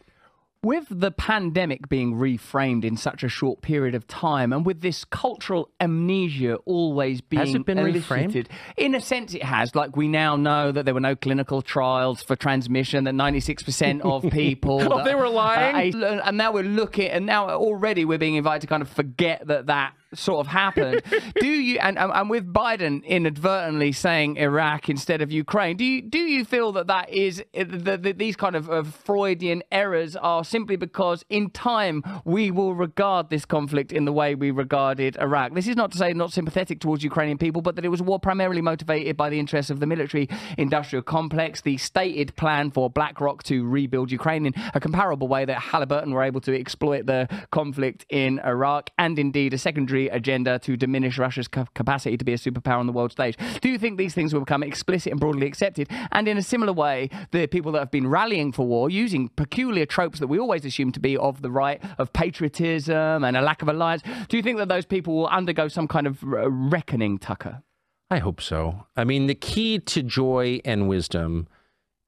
with 0.62 0.86
the 0.90 1.10
pandemic 1.10 1.88
being 1.88 2.14
reframed 2.14 2.84
in 2.84 2.96
such 2.96 3.22
a 3.22 3.28
short 3.28 3.62
period 3.62 3.94
of 3.94 4.06
time 4.06 4.52
and 4.52 4.66
with 4.66 4.82
this 4.82 5.04
cultural 5.06 5.70
amnesia 5.80 6.56
always 6.66 7.22
being 7.22 7.40
has 7.40 7.54
it 7.54 7.64
been 7.64 7.78
elicited, 7.78 8.48
reframed? 8.48 8.74
in 8.76 8.94
a 8.94 9.00
sense 9.00 9.32
it 9.34 9.42
has 9.42 9.74
like 9.74 9.96
we 9.96 10.06
now 10.06 10.36
know 10.36 10.70
that 10.70 10.84
there 10.84 10.92
were 10.92 11.00
no 11.00 11.16
clinical 11.16 11.62
trials 11.62 12.22
for 12.22 12.36
transmission 12.36 13.04
that 13.04 13.14
96% 13.14 14.00
of 14.04 14.30
people 14.30 14.80
oh, 14.92 15.02
they 15.02 15.14
were 15.14 15.30
lying 15.30 15.94
uh, 15.94 16.20
and 16.24 16.36
now 16.36 16.52
we're 16.52 16.62
looking 16.62 17.08
and 17.08 17.24
now 17.24 17.48
already 17.48 18.04
we're 18.04 18.18
being 18.18 18.34
invited 18.34 18.60
to 18.60 18.66
kind 18.66 18.82
of 18.82 18.88
forget 18.88 19.46
that 19.46 19.66
that 19.66 19.94
sort 20.14 20.40
of 20.40 20.46
happened. 20.48 21.02
do 21.40 21.46
you 21.46 21.78
and, 21.78 21.98
and 21.98 22.30
with 22.30 22.52
Biden 22.52 23.04
inadvertently 23.04 23.92
saying 23.92 24.36
Iraq 24.36 24.88
instead 24.88 25.22
of 25.22 25.30
Ukraine? 25.30 25.76
Do 25.76 25.84
you 25.84 26.02
do 26.02 26.18
you 26.18 26.44
feel 26.44 26.72
that 26.72 26.88
that 26.88 27.10
is 27.10 27.42
eh, 27.54 27.64
that 27.66 28.18
these 28.18 28.36
kind 28.36 28.56
of, 28.56 28.68
of 28.68 28.94
Freudian 28.94 29.62
errors 29.70 30.16
are 30.16 30.44
simply 30.44 30.76
because 30.76 31.24
in 31.28 31.50
time 31.50 32.02
we 32.24 32.50
will 32.50 32.74
regard 32.74 33.30
this 33.30 33.44
conflict 33.44 33.92
in 33.92 34.04
the 34.04 34.12
way 34.12 34.34
we 34.34 34.50
regarded 34.50 35.16
Iraq? 35.18 35.54
This 35.54 35.68
is 35.68 35.76
not 35.76 35.92
to 35.92 35.98
say 35.98 36.12
not 36.12 36.32
sympathetic 36.32 36.80
towards 36.80 37.04
Ukrainian 37.04 37.38
people, 37.38 37.62
but 37.62 37.76
that 37.76 37.84
it 37.84 37.88
was 37.88 38.00
a 38.00 38.04
war 38.04 38.18
primarily 38.18 38.62
motivated 38.62 39.16
by 39.16 39.30
the 39.30 39.38
interests 39.38 39.70
of 39.70 39.80
the 39.80 39.86
military 39.86 40.28
industrial 40.58 41.02
complex, 41.02 41.60
the 41.60 41.76
stated 41.76 42.34
plan 42.36 42.70
for 42.70 42.90
BlackRock 42.90 43.42
to 43.44 43.66
rebuild 43.66 44.10
Ukraine 44.10 44.46
in 44.46 44.54
a 44.74 44.80
comparable 44.80 45.28
way 45.28 45.44
that 45.44 45.58
Halliburton 45.58 46.12
were 46.12 46.22
able 46.22 46.40
to 46.42 46.58
exploit 46.58 47.06
the 47.06 47.28
conflict 47.50 48.06
in 48.08 48.40
Iraq, 48.40 48.90
and 48.98 49.18
indeed 49.18 49.54
a 49.54 49.58
secondary 49.58 49.99
military 50.00 50.16
agenda 50.16 50.58
to 50.60 50.76
diminish 50.76 51.18
Russia's 51.18 51.48
capacity 51.48 52.16
to 52.16 52.24
be 52.24 52.32
a 52.32 52.36
superpower 52.36 52.78
on 52.78 52.86
the 52.86 52.92
world 52.92 53.12
stage. 53.12 53.36
Do 53.60 53.68
you 53.68 53.78
think 53.78 53.98
these 53.98 54.14
things 54.14 54.32
will 54.32 54.40
become 54.40 54.62
explicit 54.62 55.12
and 55.12 55.20
broadly 55.20 55.46
accepted? 55.46 55.88
And 56.12 56.28
in 56.28 56.38
a 56.38 56.42
similar 56.42 56.72
way, 56.72 57.10
the 57.32 57.46
people 57.46 57.72
that 57.72 57.80
have 57.80 57.90
been 57.90 58.06
rallying 58.06 58.52
for 58.52 58.66
war 58.66 58.90
using 58.90 59.28
peculiar 59.28 59.86
tropes 59.86 60.18
that 60.20 60.28
we 60.28 60.38
always 60.38 60.64
assume 60.64 60.92
to 60.92 61.00
be 61.00 61.16
of 61.16 61.42
the 61.42 61.50
right, 61.50 61.80
of 61.98 62.12
patriotism 62.12 63.24
and 63.24 63.36
a 63.36 63.40
lack 63.40 63.62
of 63.62 63.68
alliance, 63.68 64.02
do 64.28 64.36
you 64.36 64.42
think 64.42 64.58
that 64.58 64.68
those 64.68 64.86
people 64.86 65.14
will 65.14 65.28
undergo 65.28 65.68
some 65.68 65.88
kind 65.88 66.06
of 66.06 66.18
reckoning, 66.22 67.18
Tucker? 67.18 67.62
I 68.10 68.18
hope 68.18 68.40
so. 68.40 68.86
I 68.96 69.04
mean, 69.04 69.26
the 69.26 69.36
key 69.36 69.78
to 69.78 70.02
joy 70.02 70.60
and 70.64 70.88
wisdom 70.88 71.46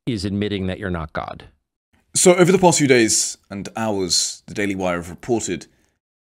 is 0.05 0.25
admitting 0.25 0.67
that 0.67 0.79
you're 0.79 0.91
not 0.91 1.13
God. 1.13 1.45
So, 2.15 2.35
over 2.35 2.53
the 2.53 2.59
past 2.59 2.79
few 2.79 2.89
days 2.89 3.39
and 3.49 3.69
hours, 3.75 4.43
the 4.47 4.53
Daily 4.53 4.75
Wire 4.75 4.97
have 4.97 5.09
reported 5.09 5.67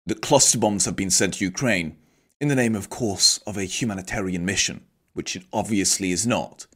that 0.09 0.21
cluster 0.21 0.57
bombs 0.57 0.85
have 0.85 0.95
been 0.95 1.09
sent 1.09 1.35
to 1.35 1.45
Ukraine 1.45 1.97
in 2.39 2.47
the 2.47 2.55
name, 2.55 2.75
of 2.75 2.89
course, 2.89 3.39
of 3.45 3.57
a 3.57 3.63
humanitarian 3.63 4.45
mission, 4.45 4.85
which 5.13 5.35
it 5.35 5.43
obviously 5.51 6.11
is 6.11 6.27
not. 6.27 6.67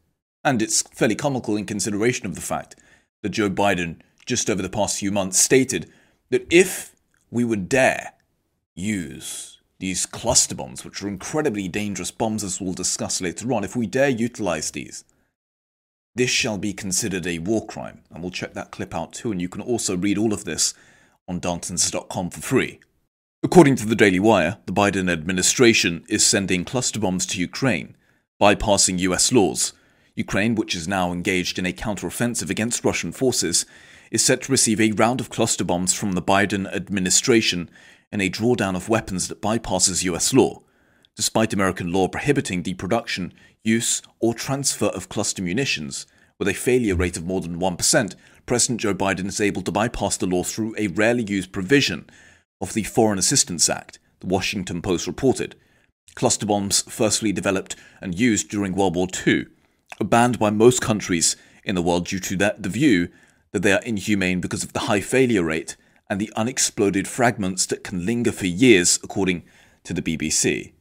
And 0.43 0.61
it's 0.61 0.81
fairly 0.81 1.15
comical 1.15 1.55
in 1.55 1.65
consideration 1.65 2.25
of 2.25 2.35
the 2.35 2.41
fact 2.41 2.75
that 3.21 3.29
Joe 3.29 3.49
Biden, 3.49 3.99
just 4.25 4.49
over 4.49 4.61
the 4.61 4.69
past 4.69 4.99
few 4.99 5.11
months, 5.11 5.39
stated 5.39 5.89
that 6.29 6.45
if 6.51 6.95
we 7.31 7.43
would 7.43 7.69
dare 7.69 8.13
use 8.75 9.61
these 9.79 10.05
cluster 10.05 10.55
bombs, 10.55 10.83
which 10.83 11.01
are 11.01 11.07
incredibly 11.07 11.67
dangerous 11.67 12.11
bombs, 12.11 12.43
as 12.43 12.59
we'll 12.59 12.73
discuss 12.73 13.21
later 13.21 13.51
on, 13.53 13.63
if 13.63 13.75
we 13.75 13.87
dare 13.87 14.09
utilize 14.09 14.71
these, 14.71 15.03
this 16.15 16.29
shall 16.29 16.57
be 16.57 16.73
considered 16.73 17.25
a 17.25 17.39
war 17.39 17.65
crime. 17.65 18.01
And 18.11 18.21
we'll 18.21 18.31
check 18.31 18.53
that 18.53 18.71
clip 18.71 18.93
out 18.93 19.13
too, 19.13 19.31
and 19.31 19.41
you 19.41 19.49
can 19.49 19.61
also 19.61 19.97
read 19.97 20.17
all 20.17 20.33
of 20.33 20.45
this 20.45 20.73
on 21.27 21.39
Darntons.com 21.39 22.29
for 22.29 22.41
free. 22.41 22.79
According 23.45 23.75
to 23.75 23.85
the 23.85 23.95
Daily 23.95 24.21
Wire, 24.21 24.57
the 24.67 24.71
Biden 24.71 25.12
administration 25.12 26.05
is 26.07 26.25
sending 26.25 26.63
cluster 26.63 26.97
bombs 26.97 27.25
to 27.25 27.41
Ukraine, 27.41 27.97
bypassing 28.41 29.00
US 29.00 29.33
laws. 29.33 29.73
Ukraine, 30.15 30.55
which 30.55 30.73
is 30.73 30.88
now 30.88 31.12
engaged 31.12 31.59
in 31.59 31.65
a 31.65 31.73
counteroffensive 31.73 32.50
against 32.50 32.85
Russian 32.85 33.12
forces, 33.12 33.65
is 34.12 34.23
set 34.23 34.43
to 34.43 34.51
receive 34.51 34.79
a 34.79 34.93
round 34.93 35.19
of 35.19 35.29
cluster 35.29 35.65
bombs 35.65 35.93
from 35.93 36.13
the 36.13 36.21
Biden 36.21 36.73
administration 36.73 37.69
in 38.13 38.21
a 38.21 38.29
drawdown 38.29 38.77
of 38.77 38.88
weapons 38.88 39.27
that 39.27 39.41
bypasses 39.41 40.05
US 40.05 40.33
law. 40.33 40.62
Despite 41.17 41.51
American 41.51 41.91
law 41.91 42.07
prohibiting 42.07 42.63
the 42.63 42.75
production, 42.75 43.33
use, 43.62 44.01
or 44.21 44.33
transfer 44.33 44.88
of 44.88 45.09
cluster 45.09 45.41
munitions, 45.41 46.07
with 46.39 46.47
a 46.47 46.53
failure 46.53 46.95
rate 46.95 47.17
of 47.17 47.25
more 47.25 47.41
than 47.41 47.59
1%, 47.59 48.15
President 48.45 48.79
Joe 48.79 48.95
Biden 48.95 49.27
is 49.27 49.41
able 49.41 49.63
to 49.63 49.71
bypass 49.71 50.15
the 50.15 50.27
law 50.27 50.43
through 50.43 50.75
a 50.77 50.88
rarely 50.88 51.23
used 51.23 51.51
provision 51.51 52.09
of 52.63 52.74
the 52.74 52.84
Foreign 52.84 53.20
Assistance 53.20 53.67
Act, 53.67 54.00
the 54.22 54.27
Washington 54.27 54.82
Post 54.82 55.05
reported. 55.05 55.55
Cluster 56.15 56.46
bombs, 56.46 56.82
firstly 56.84 57.34
developed 57.34 57.75
and 58.00 58.17
used 58.17 58.50
during 58.50 58.74
World 58.74 58.96
War 58.96 59.08
II, 59.27 59.48
are 60.00 60.05
banned 60.05 60.39
by 60.39 60.50
most 60.50 60.82
countries 60.82 61.36
in 61.65 61.75
the 61.75 61.82
world 61.82 62.08
due 62.08 62.20
to 62.20 62.38
that, 62.38 62.63
the 62.63 62.70
view 62.70 63.10
that 63.51 63.63
they 63.63 63.74
are 63.74 63.82
inhumane 63.82 64.39
because 64.39 64.63
of 64.63 64.72
the 64.72 64.88
high 64.88 65.01
failure 65.01 65.43
rate 65.43 65.75
and 66.10 66.22
the 66.22 66.32
unexploded 66.38 67.05
fragments 67.05 67.65
that 67.65 67.84
can 67.84 68.05
linger 68.05 68.32
for 68.32 68.48
years, 68.48 68.98
according 69.03 69.43
to 69.84 69.93
the 69.93 70.01
BBC. 70.01 70.72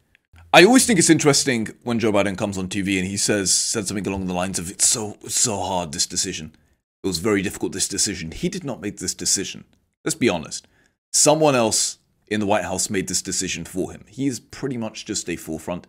I 0.52 0.64
always 0.64 0.86
think 0.86 1.00
it's 1.00 1.10
interesting 1.10 1.68
when 1.82 1.98
Joe 1.98 2.12
Biden 2.12 2.38
comes 2.38 2.56
on 2.56 2.68
TV 2.68 2.96
and 2.98 3.08
he 3.08 3.16
says 3.16 3.52
said 3.52 3.88
something 3.88 4.06
along 4.06 4.26
the 4.26 4.34
lines 4.34 4.60
of 4.60 4.70
"It's 4.70 4.86
so 4.86 5.16
so 5.26 5.58
hard 5.58 5.90
this 5.90 6.06
decision." 6.06 6.54
It 7.02 7.08
was 7.08 7.18
very 7.18 7.42
difficult, 7.42 7.72
this 7.72 7.88
decision. 7.88 8.30
He 8.30 8.48
did 8.48 8.62
not 8.62 8.80
make 8.80 8.98
this 8.98 9.14
decision. 9.14 9.64
Let's 10.04 10.14
be 10.14 10.28
honest. 10.28 10.68
Someone 11.12 11.54
else 11.54 11.98
in 12.26 12.40
the 12.40 12.46
White 12.46 12.64
House 12.64 12.88
made 12.88 13.08
this 13.08 13.22
decision 13.22 13.64
for 13.64 13.92
him. 13.92 14.04
He 14.08 14.26
is 14.26 14.40
pretty 14.40 14.76
much 14.76 15.04
just 15.04 15.28
a 15.28 15.36
forefront. 15.36 15.86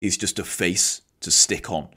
He's 0.00 0.16
just 0.16 0.38
a 0.38 0.44
face 0.44 1.02
to 1.20 1.30
stick 1.30 1.70
on 1.70 1.88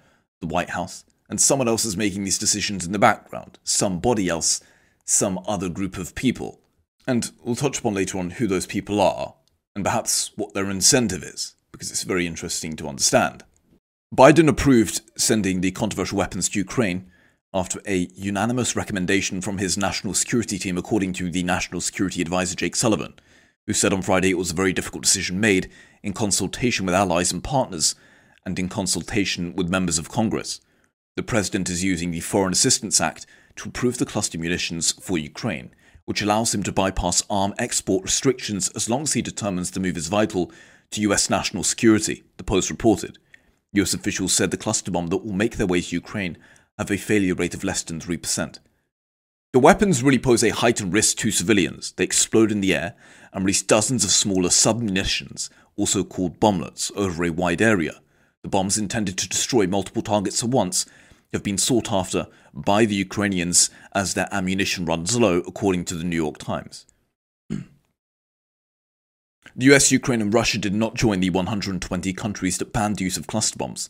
the 0.42 0.48
White 0.48 0.72
House. 0.72 1.06
And 1.30 1.40
someone 1.40 1.68
else 1.68 1.86
is 1.86 1.98
making 1.98 2.24
these 2.24 2.40
decisions 2.40 2.86
in 2.86 2.94
the 2.94 3.00
background. 3.00 3.60
Somebody 3.64 4.30
else, 4.30 4.62
some 5.06 5.40
other 5.48 5.70
group 5.70 5.98
of 5.98 6.16
people. 6.16 6.60
And 7.06 7.32
we'll 7.44 7.56
touch 7.56 7.80
upon 7.80 7.94
later 7.94 8.18
on 8.18 8.32
who 8.32 8.48
those 8.48 8.66
people 8.66 9.00
are, 9.00 9.36
and 9.76 9.86
perhaps 9.86 10.32
what 10.36 10.54
their 10.54 10.70
incentive 10.70 11.24
is, 11.24 11.56
because 11.72 11.92
it's 11.92 12.04
very 12.04 12.26
interesting 12.28 12.76
to 12.78 12.90
understand. 12.90 13.44
Biden 14.14 14.50
approved 14.50 15.02
sending 15.18 15.62
the 15.62 15.72
controversial 15.72 16.18
weapons 16.18 16.50
to 16.50 16.60
Ukraine 16.60 17.12
after 17.54 17.82
a 17.88 18.10
unanimous 18.16 18.76
recommendation 18.76 19.42
from 19.42 19.58
his 19.58 19.78
national 19.78 20.14
security 20.14 20.60
team, 20.60 20.78
according 20.78 21.14
to 21.14 21.32
the 21.32 21.44
National 21.44 21.82
Security 21.82 22.22
Advisor 22.22 22.56
Jake 22.56 22.76
Sullivan, 22.76 23.14
who 23.66 23.74
said 23.74 23.94
on 23.94 24.02
Friday 24.02 24.32
it 24.32 24.38
was 24.38 24.52
a 24.52 24.56
very 24.56 24.74
difficult 24.74 25.04
decision 25.04 25.40
made 25.40 25.70
in 26.04 26.14
consultation 26.14 26.86
with 26.86 26.96
allies 26.96 27.32
and 27.32 27.44
partners 27.44 27.96
and 28.46 28.58
in 28.60 28.70
consultation 28.70 29.56
with 29.56 29.70
members 29.70 29.98
of 29.98 30.10
Congress. 30.10 30.62
The 31.16 31.24
president 31.24 31.70
is 31.70 31.84
using 31.84 32.12
the 32.12 32.20
Foreign 32.20 32.54
Assistance 32.54 33.02
Act 33.02 33.26
to 33.58 33.70
approve 33.70 33.98
the 33.98 34.06
cluster 34.06 34.38
munitions 34.38 34.92
for 34.92 35.18
Ukraine, 35.18 35.74
which 36.06 36.22
allows 36.22 36.54
him 36.54 36.64
to 36.64 36.72
bypass 36.72 37.24
arm 37.30 37.54
export 37.58 38.04
restrictions 38.04 38.70
as 38.70 38.90
long 38.90 39.04
as 39.04 39.14
he 39.14 39.22
determines 39.22 39.72
the 39.72 39.80
move 39.80 39.98
is 39.98 40.08
vital 40.08 40.52
to 40.92 41.02
US 41.02 41.30
national 41.30 41.64
security, 41.64 42.24
the 42.38 42.44
Post 42.44 42.70
reported. 42.70 43.18
US 43.74 43.94
officials 43.94 44.32
said 44.32 44.52
the 44.52 44.58
cluster 44.58 44.92
bomb 44.92 45.08
that 45.08 45.26
will 45.26 45.34
make 45.34 45.58
their 45.58 45.68
way 45.68 45.82
to 45.82 45.96
Ukraine 45.96 46.38
have 46.78 46.92
a 46.92 46.98
failure 46.98 47.36
rate 47.36 47.54
of 47.54 47.64
less 47.64 47.84
than 47.84 48.00
3%. 48.00 48.60
The 49.54 49.60
weapons 49.60 50.04
really 50.04 50.20
pose 50.20 50.44
a 50.44 50.50
heightened 50.50 50.94
risk 50.94 51.18
to 51.18 51.32
civilians. 51.32 51.94
They 51.94 52.04
explode 52.04 52.52
in 52.52 52.62
the 52.62 52.76
air 52.76 52.96
and 53.34 53.44
release 53.44 53.62
dozens 53.62 54.04
of 54.04 54.12
smaller 54.12 54.50
submunitions, 54.50 55.50
also 55.76 56.04
called 56.04 56.40
bomblets, 56.40 56.92
over 56.96 57.24
a 57.24 57.30
wide 57.30 57.62
area. 57.62 58.02
The 58.44 58.50
bombs 58.50 58.78
intended 58.78 59.18
to 59.18 59.30
destroy 59.30 59.66
multiple 59.68 60.02
targets 60.02 60.44
at 60.44 60.50
once 60.50 60.86
have 61.34 61.44
been 61.44 61.58
sought 61.58 61.92
after 61.92 62.28
by 62.54 62.86
the 62.86 62.96
Ukrainians 62.96 63.70
as 63.94 64.14
their 64.14 64.28
ammunition 64.32 64.86
runs 64.86 65.20
low, 65.20 65.40
according 65.40 65.86
to 65.86 65.96
the 65.96 66.04
New 66.04 66.16
York 66.16 66.38
Times. 66.38 66.86
the 67.50 67.66
US, 69.58 69.92
Ukraine, 69.92 70.22
and 70.22 70.34
Russia 70.34 70.58
did 70.58 70.74
not 70.74 70.96
join 70.96 71.20
the 71.20 71.30
120 71.30 72.14
countries 72.14 72.58
that 72.58 72.74
banned 72.74 72.98
the 72.98 73.04
use 73.04 73.18
of 73.18 73.28
cluster 73.28 73.58
bombs. 73.58 73.90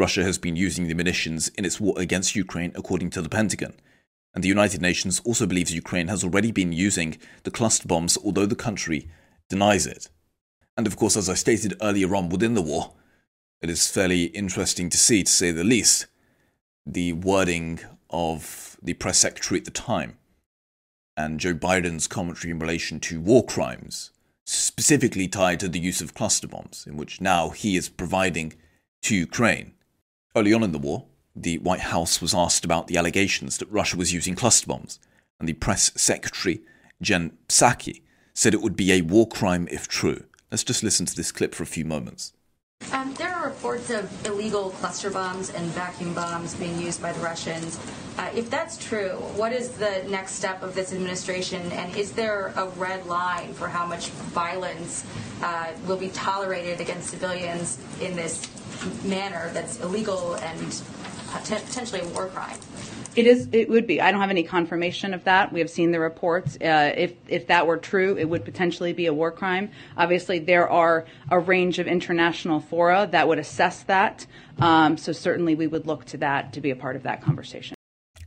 Russia 0.00 0.24
has 0.24 0.38
been 0.38 0.56
using 0.56 0.88
the 0.88 0.94
munitions 0.94 1.48
in 1.50 1.64
its 1.64 1.78
war 1.78 1.94
against 1.98 2.34
Ukraine, 2.34 2.72
according 2.74 3.10
to 3.10 3.22
the 3.22 3.28
Pentagon. 3.28 3.74
And 4.34 4.42
the 4.42 4.48
United 4.48 4.80
Nations 4.80 5.20
also 5.24 5.46
believes 5.46 5.74
Ukraine 5.74 6.08
has 6.08 6.24
already 6.24 6.50
been 6.50 6.72
using 6.72 7.18
the 7.44 7.50
cluster 7.50 7.86
bombs, 7.86 8.16
although 8.24 8.46
the 8.46 8.56
country 8.56 9.08
denies 9.48 9.86
it. 9.86 10.08
And 10.76 10.86
of 10.86 10.96
course, 10.96 11.16
as 11.16 11.28
I 11.28 11.34
stated 11.34 11.74
earlier 11.82 12.16
on 12.16 12.30
within 12.30 12.54
the 12.54 12.62
war, 12.62 12.94
it 13.60 13.68
is 13.68 13.90
fairly 13.90 14.24
interesting 14.24 14.88
to 14.90 14.96
see, 14.96 15.22
to 15.22 15.30
say 15.30 15.50
the 15.50 15.64
least, 15.64 16.06
the 16.86 17.12
wording 17.12 17.80
of 18.08 18.78
the 18.82 18.94
press 18.94 19.18
secretary 19.18 19.60
at 19.60 19.66
the 19.66 19.70
time 19.70 20.16
and 21.16 21.38
Joe 21.38 21.54
Biden's 21.54 22.06
commentary 22.06 22.50
in 22.50 22.58
relation 22.58 22.98
to 23.00 23.20
war 23.20 23.44
crimes, 23.44 24.10
specifically 24.46 25.28
tied 25.28 25.60
to 25.60 25.68
the 25.68 25.78
use 25.78 26.00
of 26.00 26.14
cluster 26.14 26.48
bombs, 26.48 26.86
in 26.88 26.96
which 26.96 27.20
now 27.20 27.50
he 27.50 27.76
is 27.76 27.88
providing 27.90 28.54
to 29.02 29.14
Ukraine. 29.14 29.74
Early 30.36 30.52
on 30.52 30.62
in 30.62 30.70
the 30.70 30.78
war, 30.78 31.06
the 31.34 31.58
White 31.58 31.80
House 31.80 32.22
was 32.22 32.34
asked 32.34 32.64
about 32.64 32.86
the 32.86 32.96
allegations 32.96 33.58
that 33.58 33.70
Russia 33.70 33.96
was 33.96 34.12
using 34.12 34.36
cluster 34.36 34.66
bombs, 34.66 35.00
and 35.40 35.48
the 35.48 35.54
press 35.54 35.90
secretary, 35.96 36.60
Jen 37.02 37.36
Psaki, 37.48 38.02
said 38.32 38.54
it 38.54 38.62
would 38.62 38.76
be 38.76 38.92
a 38.92 39.02
war 39.02 39.26
crime 39.26 39.66
if 39.72 39.88
true. 39.88 40.24
Let's 40.50 40.64
just 40.64 40.84
listen 40.84 41.06
to 41.06 41.16
this 41.16 41.32
clip 41.32 41.54
for 41.54 41.64
a 41.64 41.66
few 41.66 41.84
moments. 41.84 42.32
Um, 43.00 43.14
there 43.14 43.34
are 43.34 43.48
reports 43.48 43.88
of 43.88 44.26
illegal 44.26 44.70
cluster 44.72 45.08
bombs 45.08 45.48
and 45.48 45.64
vacuum 45.68 46.12
bombs 46.12 46.54
being 46.54 46.78
used 46.78 47.00
by 47.00 47.12
the 47.12 47.20
Russians. 47.20 47.80
Uh, 48.18 48.28
if 48.34 48.50
that's 48.50 48.76
true, 48.76 49.12
what 49.36 49.54
is 49.54 49.70
the 49.70 50.04
next 50.08 50.34
step 50.34 50.62
of 50.62 50.74
this 50.74 50.92
administration, 50.92 51.62
and 51.72 51.96
is 51.96 52.12
there 52.12 52.52
a 52.56 52.68
red 52.76 53.06
line 53.06 53.54
for 53.54 53.68
how 53.68 53.86
much 53.86 54.08
violence 54.34 55.06
uh, 55.42 55.72
will 55.86 55.96
be 55.96 56.10
tolerated 56.10 56.78
against 56.82 57.08
civilians 57.08 57.78
in 58.02 58.14
this 58.16 58.46
manner 59.02 59.50
that's 59.54 59.80
illegal 59.80 60.34
and 60.34 60.82
potentially 61.32 62.02
a 62.02 62.08
war 62.08 62.26
crime? 62.26 62.58
It 63.16 63.26
is. 63.26 63.48
It 63.52 63.68
would 63.68 63.86
be. 63.86 64.00
I 64.00 64.12
don't 64.12 64.20
have 64.20 64.30
any 64.30 64.42
confirmation 64.42 65.14
of 65.14 65.24
that. 65.24 65.52
We 65.52 65.60
have 65.60 65.70
seen 65.70 65.90
the 65.90 66.00
reports. 66.00 66.56
Uh, 66.56 66.92
if 66.96 67.14
if 67.28 67.48
that 67.48 67.66
were 67.66 67.76
true, 67.76 68.16
it 68.16 68.28
would 68.28 68.44
potentially 68.44 68.92
be 68.92 69.06
a 69.06 69.12
war 69.12 69.32
crime. 69.32 69.70
Obviously, 69.96 70.38
there 70.38 70.68
are 70.68 71.06
a 71.30 71.38
range 71.38 71.78
of 71.78 71.86
international 71.86 72.60
fora 72.60 73.08
that 73.10 73.26
would 73.26 73.38
assess 73.38 73.82
that. 73.84 74.26
Um, 74.58 74.96
so 74.96 75.12
certainly, 75.12 75.54
we 75.54 75.66
would 75.66 75.86
look 75.86 76.04
to 76.06 76.16
that 76.18 76.52
to 76.52 76.60
be 76.60 76.70
a 76.70 76.76
part 76.76 76.96
of 76.96 77.02
that 77.02 77.22
conversation. 77.22 77.74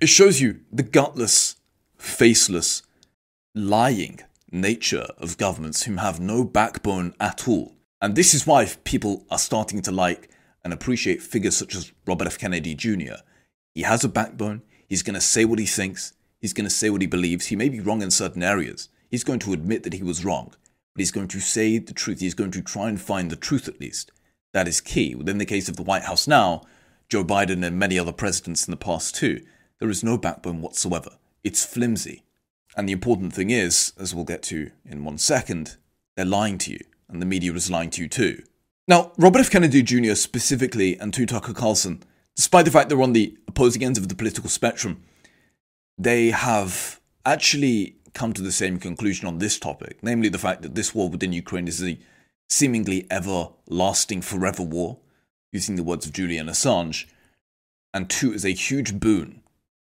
It 0.02 0.08
shows 0.08 0.42
you 0.42 0.60
the 0.72 0.84
gutless, 0.84 1.56
faceless, 1.98 2.84
lying 3.56 4.20
nature 4.52 5.08
of 5.18 5.38
governments 5.38 5.84
who 5.84 5.96
have 5.96 6.20
no 6.20 6.44
backbone 6.44 7.14
at 7.20 7.48
all. 7.48 7.74
And 8.02 8.16
this 8.16 8.34
is 8.34 8.46
why 8.46 8.68
people 8.84 9.26
are 9.32 9.40
starting 9.40 9.82
to 9.84 9.92
like 9.92 10.30
and 10.64 10.74
appreciate 10.74 11.22
figures 11.22 11.56
such 11.56 11.76
as 11.76 11.92
Robert 12.06 12.28
F. 12.28 12.38
Kennedy 12.38 12.76
Jr. 12.76 13.16
He 13.74 13.82
has 13.82 14.04
a 14.04 14.10
backbone. 14.10 14.62
He's 14.94 15.02
going 15.02 15.16
to 15.16 15.22
say 15.22 15.44
what 15.44 15.58
he 15.58 15.66
thinks. 15.66 16.14
He's 16.40 16.54
going 16.54 16.68
to 16.68 16.70
say 16.70 16.92
what 16.92 17.02
he 17.02 17.08
believes. 17.08 17.48
He 17.48 17.56
may 17.56 17.68
be 17.68 17.80
wrong 17.80 18.04
in 18.04 18.12
certain 18.12 18.44
areas. 18.44 18.90
He's 19.10 19.24
going 19.24 19.40
to 19.40 19.52
admit 19.52 19.82
that 19.82 19.96
he 19.96 20.04
was 20.04 20.24
wrong, 20.24 20.54
but 20.94 21.00
he's 21.00 21.10
going 21.10 21.30
to 21.30 21.40
say 21.40 21.80
the 21.80 21.96
truth. 21.96 22.20
He's 22.20 22.36
going 22.36 22.52
to 22.52 22.62
try 22.62 22.90
and 22.90 23.02
find 23.02 23.32
the 23.32 23.36
truth 23.36 23.68
at 23.68 23.80
least. 23.82 24.12
That 24.54 24.68
is 24.68 24.82
key. 24.82 25.16
Within 25.16 25.40
the 25.40 25.48
case 25.48 25.68
of 25.68 25.78
the 25.78 25.82
White 25.82 26.04
House 26.04 26.28
now, 26.28 26.62
Joe 27.10 27.24
Biden 27.24 27.66
and 27.66 27.80
many 27.80 27.98
other 27.98 28.12
presidents 28.12 28.68
in 28.68 28.72
the 28.72 28.78
past 28.78 29.16
too, 29.16 29.44
there 29.80 29.90
is 29.90 30.04
no 30.04 30.16
backbone 30.16 30.62
whatsoever. 30.62 31.18
It's 31.44 31.66
flimsy. 31.66 32.22
And 32.78 32.88
the 32.88 32.94
important 32.94 33.34
thing 33.34 33.50
is, 33.50 33.94
as 34.00 34.14
we'll 34.14 34.26
get 34.26 34.44
to 34.44 34.70
in 34.86 35.04
one 35.04 35.18
second, 35.18 35.78
they're 36.16 36.24
lying 36.24 36.60
to 36.60 36.72
you, 36.72 36.86
and 37.10 37.20
the 37.20 37.26
media 37.26 37.52
is 37.54 37.72
lying 37.72 37.90
to 37.90 38.04
you 38.04 38.08
too. 38.08 38.44
Now, 38.88 39.12
Robert 39.18 39.40
F. 39.40 39.50
Kennedy 39.50 39.82
Jr. 39.82 40.14
specifically 40.14 41.00
and 41.00 41.12
to 41.16 41.26
Tucker 41.26 41.54
Carlson 41.54 42.04
despite 42.36 42.66
the 42.66 42.72
fact 42.72 42.90
they're 42.90 43.02
on 43.02 43.14
the 43.14 43.38
opposing 43.48 43.84
ends 43.84 43.98
of 43.98 44.10
the 44.10 44.16
political 44.16 44.50
spectrum, 44.50 45.04
they 45.98 46.30
have 46.32 47.00
actually 47.26 47.96
come 48.14 48.34
to 48.34 48.42
the 48.42 48.52
same 48.52 48.80
conclusion 48.80 49.28
on 49.28 49.40
this 49.40 49.60
topic, 49.60 49.98
namely 50.02 50.30
the 50.30 50.38
fact 50.38 50.62
that 50.62 50.76
this 50.76 50.94
war 50.94 51.10
within 51.10 51.34
Ukraine 51.34 51.68
is 51.68 51.84
a 51.84 51.98
seemingly 52.50 53.08
everlasting 53.10 54.22
forever 54.22 54.64
war, 54.64 55.00
using 55.52 55.76
the 55.76 55.84
words 55.84 56.06
of 56.06 56.14
Julian 56.14 56.48
Assange, 56.48 57.06
and 57.94 58.10
two 58.10 58.34
is 58.34 58.46
a 58.46 58.50
huge 58.50 59.00
boon 59.00 59.42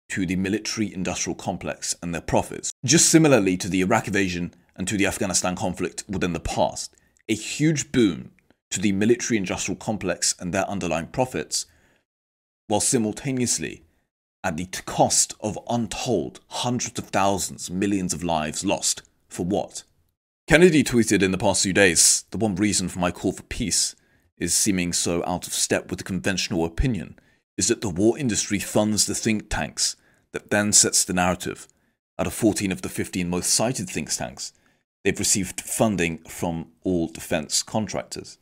to 0.08 0.26
the 0.26 0.36
military 0.36 0.92
industrial 0.92 1.34
complex 1.34 1.94
and 2.02 2.12
their 2.12 2.20
profits. 2.20 2.72
Just 2.84 3.08
similarly 3.08 3.56
to 3.56 3.68
the 3.68 3.80
Iraq 3.80 4.06
invasion 4.08 4.54
and 4.76 4.86
to 4.88 4.96
the 4.96 5.06
Afghanistan 5.06 5.56
conflict 5.56 6.04
within 6.08 6.32
the 6.32 6.40
past, 6.40 6.94
a 7.28 7.34
huge 7.34 7.92
boon 7.92 8.30
to 8.70 8.80
the 8.80 8.92
military 8.92 9.38
industrial 9.38 9.76
complex 9.76 10.34
and 10.38 10.52
their 10.52 10.68
underlying 10.68 11.06
profits, 11.06 11.66
while 12.68 12.80
simultaneously 12.80 13.82
at 14.44 14.56
the 14.56 14.66
cost 14.66 15.34
of 15.40 15.58
untold 15.68 16.40
hundreds 16.48 16.98
of 16.98 17.08
thousands, 17.08 17.70
millions 17.70 18.12
of 18.12 18.24
lives 18.24 18.64
lost. 18.64 19.02
For 19.28 19.46
what? 19.46 19.84
Kennedy 20.48 20.82
tweeted 20.82 21.22
in 21.22 21.30
the 21.30 21.38
past 21.38 21.62
few 21.62 21.72
days 21.72 22.24
the 22.30 22.38
one 22.38 22.56
reason 22.56 22.88
for 22.88 22.98
my 22.98 23.10
call 23.10 23.32
for 23.32 23.44
peace 23.44 23.94
is 24.36 24.52
seeming 24.52 24.92
so 24.92 25.24
out 25.24 25.46
of 25.46 25.52
step 25.52 25.88
with 25.88 25.98
the 25.98 26.04
conventional 26.04 26.64
opinion 26.64 27.16
is 27.56 27.68
that 27.68 27.80
the 27.80 27.88
war 27.88 28.18
industry 28.18 28.58
funds 28.58 29.06
the 29.06 29.14
think 29.14 29.48
tanks 29.48 29.96
that 30.32 30.50
then 30.50 30.72
sets 30.72 31.04
the 31.04 31.12
narrative. 31.12 31.68
Out 32.18 32.26
of 32.26 32.34
14 32.34 32.72
of 32.72 32.82
the 32.82 32.88
15 32.88 33.28
most 33.28 33.50
cited 33.50 33.88
think 33.88 34.10
tanks, 34.10 34.52
they've 35.04 35.18
received 35.18 35.60
funding 35.60 36.18
from 36.28 36.72
all 36.82 37.06
defense 37.06 37.62
contractors. 37.62 38.38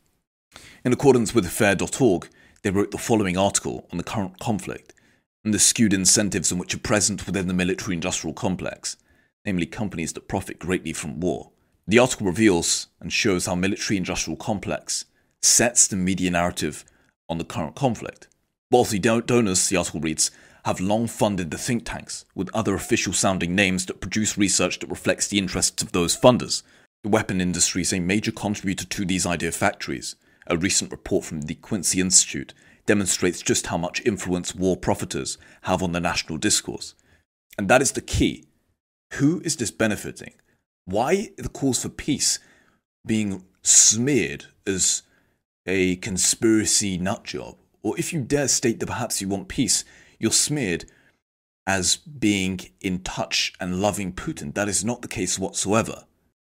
In 0.83 0.91
accordance 0.91 1.35
with 1.35 1.47
fair.org, 1.47 2.27
they 2.63 2.69
wrote 2.69 2.91
the 2.91 2.97
following 2.97 3.37
article 3.37 3.87
on 3.91 3.97
the 3.97 4.03
current 4.03 4.39
conflict 4.39 4.93
and 5.43 5.53
the 5.53 5.59
skewed 5.59 5.93
incentives 5.93 6.51
in 6.51 6.57
which 6.57 6.75
are 6.75 6.79
present 6.79 7.25
within 7.25 7.47
the 7.47 7.53
military 7.53 7.95
industrial 7.95 8.33
complex, 8.33 8.97
namely 9.45 9.65
companies 9.65 10.13
that 10.13 10.27
profit 10.27 10.59
greatly 10.59 10.93
from 10.93 11.19
war. 11.19 11.51
The 11.87 11.99
article 11.99 12.27
reveals 12.27 12.87
and 12.99 13.11
shows 13.11 13.47
how 13.47 13.55
military 13.55 13.97
industrial 13.97 14.37
complex 14.37 15.05
sets 15.41 15.87
the 15.87 15.95
media 15.95 16.29
narrative 16.29 16.85
on 17.27 17.39
the 17.39 17.43
current 17.43 17.75
conflict. 17.75 18.27
Wealthy 18.69 18.99
donors, 18.99 19.67
the 19.67 19.77
article 19.77 19.99
reads, 19.99 20.29
have 20.65 20.79
long 20.79 21.07
funded 21.07 21.49
the 21.49 21.57
think 21.57 21.85
tanks 21.85 22.23
with 22.35 22.49
other 22.53 22.75
official 22.75 23.13
sounding 23.13 23.55
names 23.55 23.87
that 23.87 23.99
produce 23.99 24.37
research 24.37 24.77
that 24.79 24.89
reflects 24.89 25.27
the 25.27 25.39
interests 25.39 25.81
of 25.81 25.91
those 25.91 26.15
funders. 26.15 26.61
The 27.03 27.09
weapon 27.09 27.41
industry 27.41 27.81
is 27.81 27.91
a 27.91 27.99
major 27.99 28.31
contributor 28.31 28.85
to 28.85 29.05
these 29.05 29.25
idea 29.25 29.51
factories, 29.51 30.15
a 30.47 30.57
recent 30.57 30.91
report 30.91 31.25
from 31.25 31.41
the 31.41 31.55
Quincy 31.55 31.99
Institute 31.99 32.53
demonstrates 32.85 33.41
just 33.41 33.67
how 33.67 33.77
much 33.77 34.01
influence 34.05 34.55
war 34.55 34.75
profiteers 34.75 35.37
have 35.63 35.83
on 35.83 35.91
the 35.91 35.99
national 35.99 36.37
discourse. 36.37 36.95
And 37.57 37.69
that 37.69 37.81
is 37.81 37.91
the 37.91 38.01
key. 38.01 38.45
Who 39.13 39.41
is 39.41 39.57
this 39.57 39.71
benefiting? 39.71 40.33
Why 40.85 41.29
the 41.37 41.49
calls 41.49 41.81
for 41.81 41.89
peace 41.89 42.39
being 43.05 43.45
smeared 43.61 44.45
as 44.65 45.03
a 45.65 45.97
conspiracy 45.97 46.97
nutjob? 46.97 47.57
Or 47.83 47.97
if 47.99 48.13
you 48.13 48.21
dare 48.21 48.47
state 48.47 48.79
that 48.79 48.87
perhaps 48.87 49.21
you 49.21 49.27
want 49.27 49.47
peace, 49.47 49.83
you're 50.19 50.31
smeared 50.31 50.85
as 51.67 51.97
being 51.97 52.59
in 52.79 52.99
touch 53.01 53.53
and 53.59 53.81
loving 53.81 54.13
Putin. 54.13 54.53
That 54.53 54.67
is 54.67 54.83
not 54.83 55.01
the 55.01 55.07
case 55.07 55.37
whatsoever. 55.37 56.05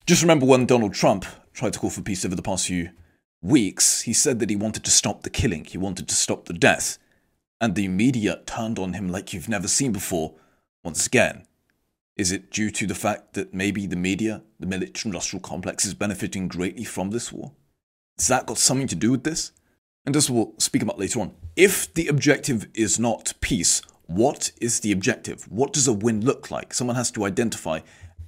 Just 0.06 0.22
remember 0.22 0.46
when 0.46 0.66
Donald 0.66 0.94
Trump 0.94 1.26
tried 1.54 1.74
to 1.74 1.80
call 1.80 1.90
for 1.90 2.02
peace 2.02 2.26
over 2.26 2.36
the 2.36 2.42
past 2.42 2.68
few 2.68 2.92
weeks, 3.42 4.02
he 4.02 4.14
said 4.14 4.40
that 4.40 4.50
he 4.50 4.56
wanted 4.56 4.84
to 4.86 4.92
stop 4.92 5.24
the 5.24 5.30
killing, 5.30 5.66
he 5.66 5.78
wanted 5.78 6.08
to 6.08 6.16
stop 6.16 6.46
the 6.46 6.54
death, 6.54 6.98
and 7.60 7.76
the 7.76 7.88
media 7.88 8.42
turned 8.46 8.80
on 8.80 8.94
him 8.94 9.08
like 9.08 9.34
you've 9.34 9.50
never 9.50 9.68
seen 9.68 9.92
before 9.92 10.36
once 10.84 11.06
again. 11.06 11.46
Is 12.16 12.32
it 12.32 12.52
due 12.52 12.72
to 12.72 12.88
the 12.88 12.96
fact 12.96 13.34
that 13.34 13.54
maybe 13.54 13.86
the 13.86 13.96
media, 13.96 14.42
the 14.60 14.66
military 14.66 15.10
industrial 15.10 15.42
complex, 15.42 15.86
is 15.86 15.94
benefiting 15.94 16.48
greatly 16.48 16.84
from 16.84 17.12
this 17.12 17.32
war? 17.32 17.52
Has 18.18 18.28
that 18.28 18.48
got 18.48 18.58
something 18.58 18.88
to 18.88 18.96
do 18.96 19.12
with 19.12 19.24
this? 19.24 19.52
And 20.06 20.16
this 20.16 20.30
we'll 20.30 20.54
speak 20.58 20.82
about 20.82 20.98
later 20.98 21.20
on. 21.20 21.34
If 21.56 21.94
the 21.94 22.08
objective 22.08 22.68
is 22.74 22.98
not 22.98 23.34
peace, 23.42 23.82
what 24.08 24.52
is 24.60 24.80
the 24.80 24.92
objective? 24.92 25.44
What 25.52 25.74
does 25.74 25.88
a 25.88 25.94
win 25.94 26.26
look 26.26 26.50
like? 26.50 26.74
Someone 26.74 26.96
has 26.96 27.12
to 27.12 27.26
identify 27.26 27.82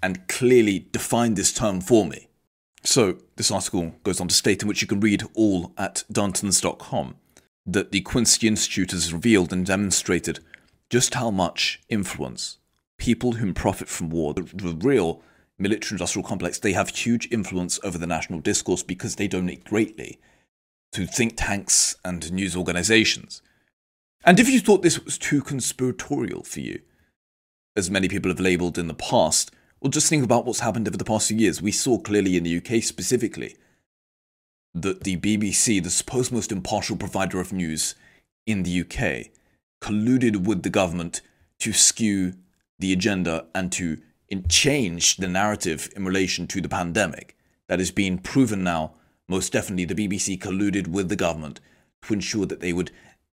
and 0.04 0.28
clearly 0.28 0.88
define 0.92 1.34
this 1.34 1.52
term 1.52 1.82
for 1.82 2.06
me. 2.06 2.29
So, 2.84 3.18
this 3.36 3.52
article 3.52 3.96
goes 4.04 4.22
on 4.22 4.30
to 4.30 4.36
state, 4.36 4.62
in 4.62 4.68
which 4.68 4.82
you 4.82 4.88
can 4.88 5.00
read 5.00 5.24
all 5.34 5.74
at 5.78 6.04
Darntons.com, 6.12 7.16
that 7.66 7.92
the 7.92 8.02
Quincy 8.02 8.48
Institute 8.48 8.92
has 8.92 9.14
revealed 9.14 9.52
and 9.52 9.66
demonstrated 9.66 10.40
just 10.90 11.14
how 11.14 11.30
much 11.30 11.82
influence 11.90 12.58
people 12.98 13.34
who 13.34 13.54
profit 13.54 13.88
from 13.88 14.10
war, 14.10 14.34
the, 14.34 14.44
the 14.54 14.76
real 14.76 15.22
military 15.58 15.96
industrial 15.96 16.28
complex, 16.28 16.60
they 16.60 16.74
have 16.74 16.90
huge 16.90 17.28
influence 17.32 17.80
over 17.84 17.98
the 17.98 18.08
national 18.08 18.40
discourse 18.40 18.84
because 18.84 19.16
they 19.16 19.28
donate 19.28 19.64
greatly 19.66 20.20
to 20.92 21.06
think 21.06 21.34
tanks 21.36 21.96
and 22.04 22.32
news 22.32 22.56
organizations. 22.56 23.42
And 24.24 24.40
if 24.40 24.50
you 24.50 24.60
thought 24.60 24.82
this 24.82 25.04
was 25.04 25.18
too 25.18 25.42
conspiratorial 25.42 26.44
for 26.44 26.60
you, 26.60 26.82
as 27.76 27.90
many 27.90 28.08
people 28.08 28.30
have 28.30 28.40
labelled 28.40 28.78
in 28.78 28.88
the 28.88 28.94
past, 28.94 29.52
well, 29.82 29.90
just 29.90 30.10
think 30.10 30.24
about 30.24 30.46
what's 30.46 30.60
happened 30.60 30.88
over 30.88 30.98
the 30.98 31.06
past 31.06 31.28
few 31.28 31.38
years. 31.38 31.62
We 31.62 31.72
saw 31.72 31.98
clearly 31.98 32.36
in 32.36 32.44
the 32.44 32.58
UK 32.58 32.84
specifically 32.84 33.56
that 34.74 35.04
the 35.04 35.18
BBC, 35.18 35.82
the 35.82 35.90
supposed 35.90 36.32
most 36.32 36.52
impartial 36.52 36.98
provider 36.98 37.40
of 37.40 37.54
news 37.54 37.96
in 38.46 38.64
the 38.64 38.82
UK, 38.82 39.32
colluded 39.82 40.46
with 40.46 40.64
the 40.64 40.70
government 40.70 41.22
to 41.60 41.74
skew 41.74 42.34
the 42.78 42.94
agenda 42.94 43.46
and 43.56 43.72
to 43.74 43.98
change 44.48 45.18
the 45.18 45.28
narrative 45.28 45.90
in 45.96 46.06
relation 46.06 46.48
to 46.48 46.62
the 46.62 46.70
pandemic. 46.70 47.36
That 47.68 47.80
is 47.80 47.92
being 47.92 48.18
proven 48.18 48.64
now. 48.64 48.94
Most 49.28 49.54
definitely, 49.54 49.86
the 49.86 50.08
BBC 50.08 50.40
colluded 50.40 50.88
with 50.88 51.10
the 51.10 51.16
government 51.16 51.60
to 52.04 52.14
ensure 52.14 52.46
that 52.46 52.60
they 52.60 52.74
would 52.74 52.92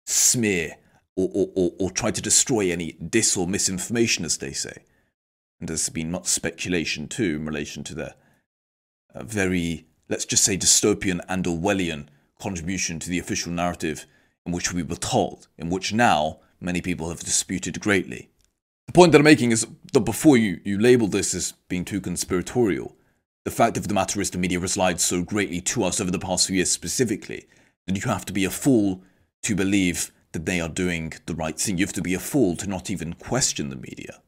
smear 0.07 0.77
or, 1.17 1.31
or, 1.33 1.49
or, 1.55 1.73
or 1.79 1.91
try 1.91 2.11
to 2.11 2.23
destroy 2.23 2.71
any 2.71 2.93
dis 2.93 3.37
or 3.37 3.47
misinformation, 3.47 4.25
as 4.25 4.39
they 4.39 4.53
say. 4.53 4.85
And 5.63 5.69
there's 5.69 5.89
been 5.91 6.11
much 6.11 6.27
speculation 6.27 7.07
too 7.07 7.37
in 7.37 7.47
relation 7.47 7.85
to 7.85 7.95
the 7.95 8.17
uh, 9.15 9.23
very, 9.23 9.87
let's 10.09 10.25
just 10.25 10.43
say, 10.43 10.59
dystopian 10.59 11.21
and 11.29 11.45
Orwellian 11.45 12.09
contribution 12.41 12.99
to 12.99 13.09
the 13.09 13.21
official 13.21 13.53
narrative 13.53 14.05
in 14.45 14.51
which 14.51 14.73
we 14.73 14.83
were 14.83 14.97
told, 14.97 15.47
in 15.57 15.71
which 15.71 15.93
now 15.93 16.41
many 16.61 16.81
people 16.81 17.11
have 17.11 17.21
disputed 17.21 17.79
greatly. 17.79 18.29
The 18.89 18.93
point 18.93 19.13
that 19.13 19.19
I'm 19.19 19.25
making 19.25 19.53
is 19.53 19.65
that 19.93 20.01
before 20.01 20.37
you, 20.37 20.61
you 20.65 20.81
label 20.81 21.07
this 21.07 21.33
as 21.33 21.53
being 21.69 21.85
too 21.85 22.01
conspiratorial, 22.01 22.97
the 23.45 23.53
fact 23.53 23.77
of 23.77 23.87
the 23.87 23.95
matter 23.95 24.21
is 24.21 24.31
the 24.31 24.39
media 24.39 24.59
has 24.59 24.77
lied 24.77 25.01
so 25.01 25.23
greatly 25.23 25.61
to 25.61 25.85
us 25.85 26.01
over 26.01 26.11
the 26.11 26.19
past 26.19 26.49
few 26.49 26.57
years 26.57 26.73
specifically 26.73 27.47
that 27.87 27.95
you 27.95 28.11
have 28.11 28.25
to 28.25 28.33
be 28.33 28.45
a 28.45 28.51
fool 28.51 29.05
to 29.45 29.55
believe 29.55 30.11
that 30.33 30.45
they 30.45 30.61
are 30.61 30.69
doing 30.69 31.13
the 31.27 31.37
right 31.37 31.57
thing. 31.57 31.79
You 31.79 31.87
have 31.87 31.93
to 31.93 32.03
be 32.03 32.15
a 32.15 32.19
fool 32.19 32.57
to 32.57 32.67
not 32.67 32.91
even 32.91 33.13
question 33.13 33.69
the 33.69 33.77
media. 33.77 34.21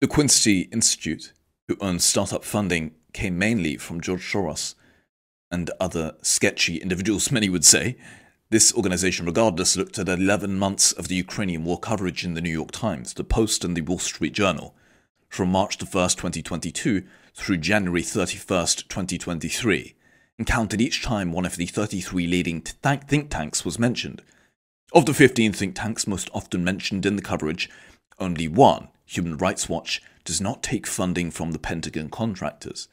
The 0.00 0.06
Quincy 0.06 0.68
Institute, 0.70 1.32
who 1.66 1.76
earns 1.82 2.04
startup 2.04 2.44
funding, 2.44 2.92
came 3.12 3.36
mainly 3.36 3.76
from 3.76 4.00
George 4.00 4.20
Soros 4.20 4.76
and 5.50 5.72
other 5.80 6.14
sketchy 6.22 6.76
individuals, 6.76 7.32
many 7.32 7.48
would 7.48 7.64
say, 7.64 7.96
this 8.50 8.72
organization, 8.72 9.26
regardless, 9.26 9.76
looked 9.76 9.98
at 9.98 10.08
11 10.08 10.56
months 10.56 10.92
of 10.92 11.08
the 11.08 11.16
Ukrainian 11.16 11.64
war 11.64 11.80
coverage 11.80 12.24
in 12.24 12.34
the 12.34 12.40
New 12.40 12.52
York 12.52 12.70
Times, 12.70 13.12
the 13.14 13.24
Post, 13.24 13.64
and 13.64 13.76
the 13.76 13.80
Wall 13.80 13.98
Street 13.98 14.32
Journal, 14.32 14.72
from 15.28 15.50
March 15.50 15.76
1st, 15.78 16.16
2022 16.16 17.02
through 17.34 17.56
January 17.56 18.02
31st, 18.02 18.86
2023, 18.86 19.96
and 20.38 20.46
counted 20.46 20.80
each 20.80 21.02
time 21.02 21.32
one 21.32 21.44
of 21.44 21.56
the 21.56 21.66
33 21.66 22.28
leading 22.28 22.60
think 22.60 23.30
tanks 23.30 23.64
was 23.64 23.80
mentioned. 23.80 24.22
Of 24.92 25.06
the 25.06 25.12
15 25.12 25.52
think 25.52 25.74
tanks 25.74 26.06
most 26.06 26.30
often 26.32 26.62
mentioned 26.62 27.04
in 27.04 27.16
the 27.16 27.22
coverage, 27.22 27.68
only 28.20 28.46
one, 28.46 28.88
Human 29.08 29.38
Rights 29.38 29.68
Watch, 29.68 30.02
does 30.24 30.40
not 30.40 30.62
take 30.62 30.86
funding 30.86 31.30
from 31.30 31.52
the 31.52 31.58
Pentagon 31.58 32.10
contractors. 32.10 32.88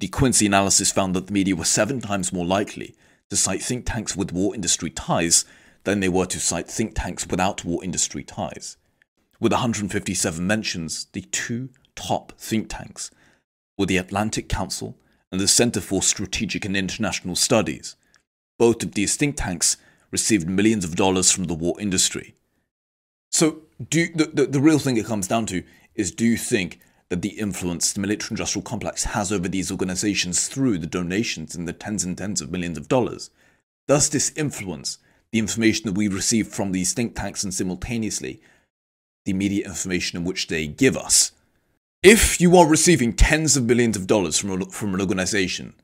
The 0.00 0.08
Quincy 0.08 0.44
analysis 0.44 0.92
found 0.92 1.14
that 1.14 1.28
the 1.28 1.32
media 1.32 1.56
were 1.56 1.64
seven 1.64 2.00
times 2.00 2.32
more 2.32 2.44
likely 2.44 2.94
to 3.30 3.36
cite 3.36 3.62
think 3.62 3.86
tanks 3.86 4.14
with 4.14 4.32
war 4.32 4.54
industry 4.54 4.90
ties 4.90 5.46
than 5.84 6.00
they 6.00 6.10
were 6.10 6.26
to 6.26 6.38
cite 6.38 6.70
think 6.70 6.92
tanks 6.94 7.26
without 7.26 7.64
war 7.64 7.82
industry 7.82 8.22
ties. 8.22 8.76
With 9.40 9.52
157 9.52 10.46
mentions, 10.46 11.06
the 11.12 11.22
two 11.22 11.70
top 11.94 12.32
think 12.38 12.68
tanks 12.68 13.10
were 13.78 13.86
the 13.86 13.96
Atlantic 13.96 14.50
Council 14.50 14.98
and 15.32 15.40
the 15.40 15.48
Center 15.48 15.80
for 15.80 16.02
Strategic 16.02 16.66
and 16.66 16.76
International 16.76 17.34
Studies. 17.34 17.96
Both 18.58 18.82
of 18.82 18.92
these 18.92 19.16
think 19.16 19.36
tanks 19.38 19.78
received 20.10 20.48
millions 20.48 20.84
of 20.84 20.96
dollars 20.96 21.30
from 21.32 21.44
the 21.44 21.54
war 21.54 21.80
industry. 21.80 22.34
So, 23.36 23.58
do 23.90 24.08
the, 24.14 24.30
the, 24.32 24.46
the 24.46 24.60
real 24.62 24.78
thing 24.78 24.96
it 24.96 25.04
comes 25.04 25.28
down 25.28 25.44
to 25.46 25.62
is 25.94 26.10
do 26.10 26.24
you 26.24 26.38
think 26.38 26.80
that 27.10 27.20
the 27.20 27.38
influence 27.38 27.92
the 27.92 28.00
military 28.00 28.30
industrial 28.30 28.62
complex 28.62 29.04
has 29.04 29.30
over 29.30 29.46
these 29.46 29.70
organizations 29.70 30.48
through 30.48 30.78
the 30.78 30.86
donations 30.86 31.54
in 31.54 31.66
the 31.66 31.74
tens 31.74 32.02
and 32.02 32.16
tens 32.16 32.40
of 32.40 32.50
millions 32.50 32.78
of 32.78 32.88
dollars. 32.88 33.28
Does 33.88 34.08
this 34.08 34.32
influence 34.36 34.96
the 35.32 35.38
information 35.38 35.84
that 35.84 35.98
we 35.98 36.08
receive 36.08 36.48
from 36.48 36.72
these 36.72 36.94
think 36.94 37.14
tanks 37.14 37.44
and 37.44 37.52
simultaneously 37.52 38.40
the 39.26 39.32
immediate 39.32 39.66
information 39.66 40.16
in 40.16 40.24
which 40.24 40.46
they 40.46 40.66
give 40.66 40.96
us? 40.96 41.32
If 42.02 42.40
you 42.40 42.56
are 42.56 42.66
receiving 42.66 43.12
tens 43.12 43.54
of 43.54 43.64
millions 43.64 43.98
of 43.98 44.06
dollars 44.06 44.38
from, 44.38 44.62
a, 44.62 44.64
from 44.64 44.94
an 44.94 45.00
organization, 45.02 45.74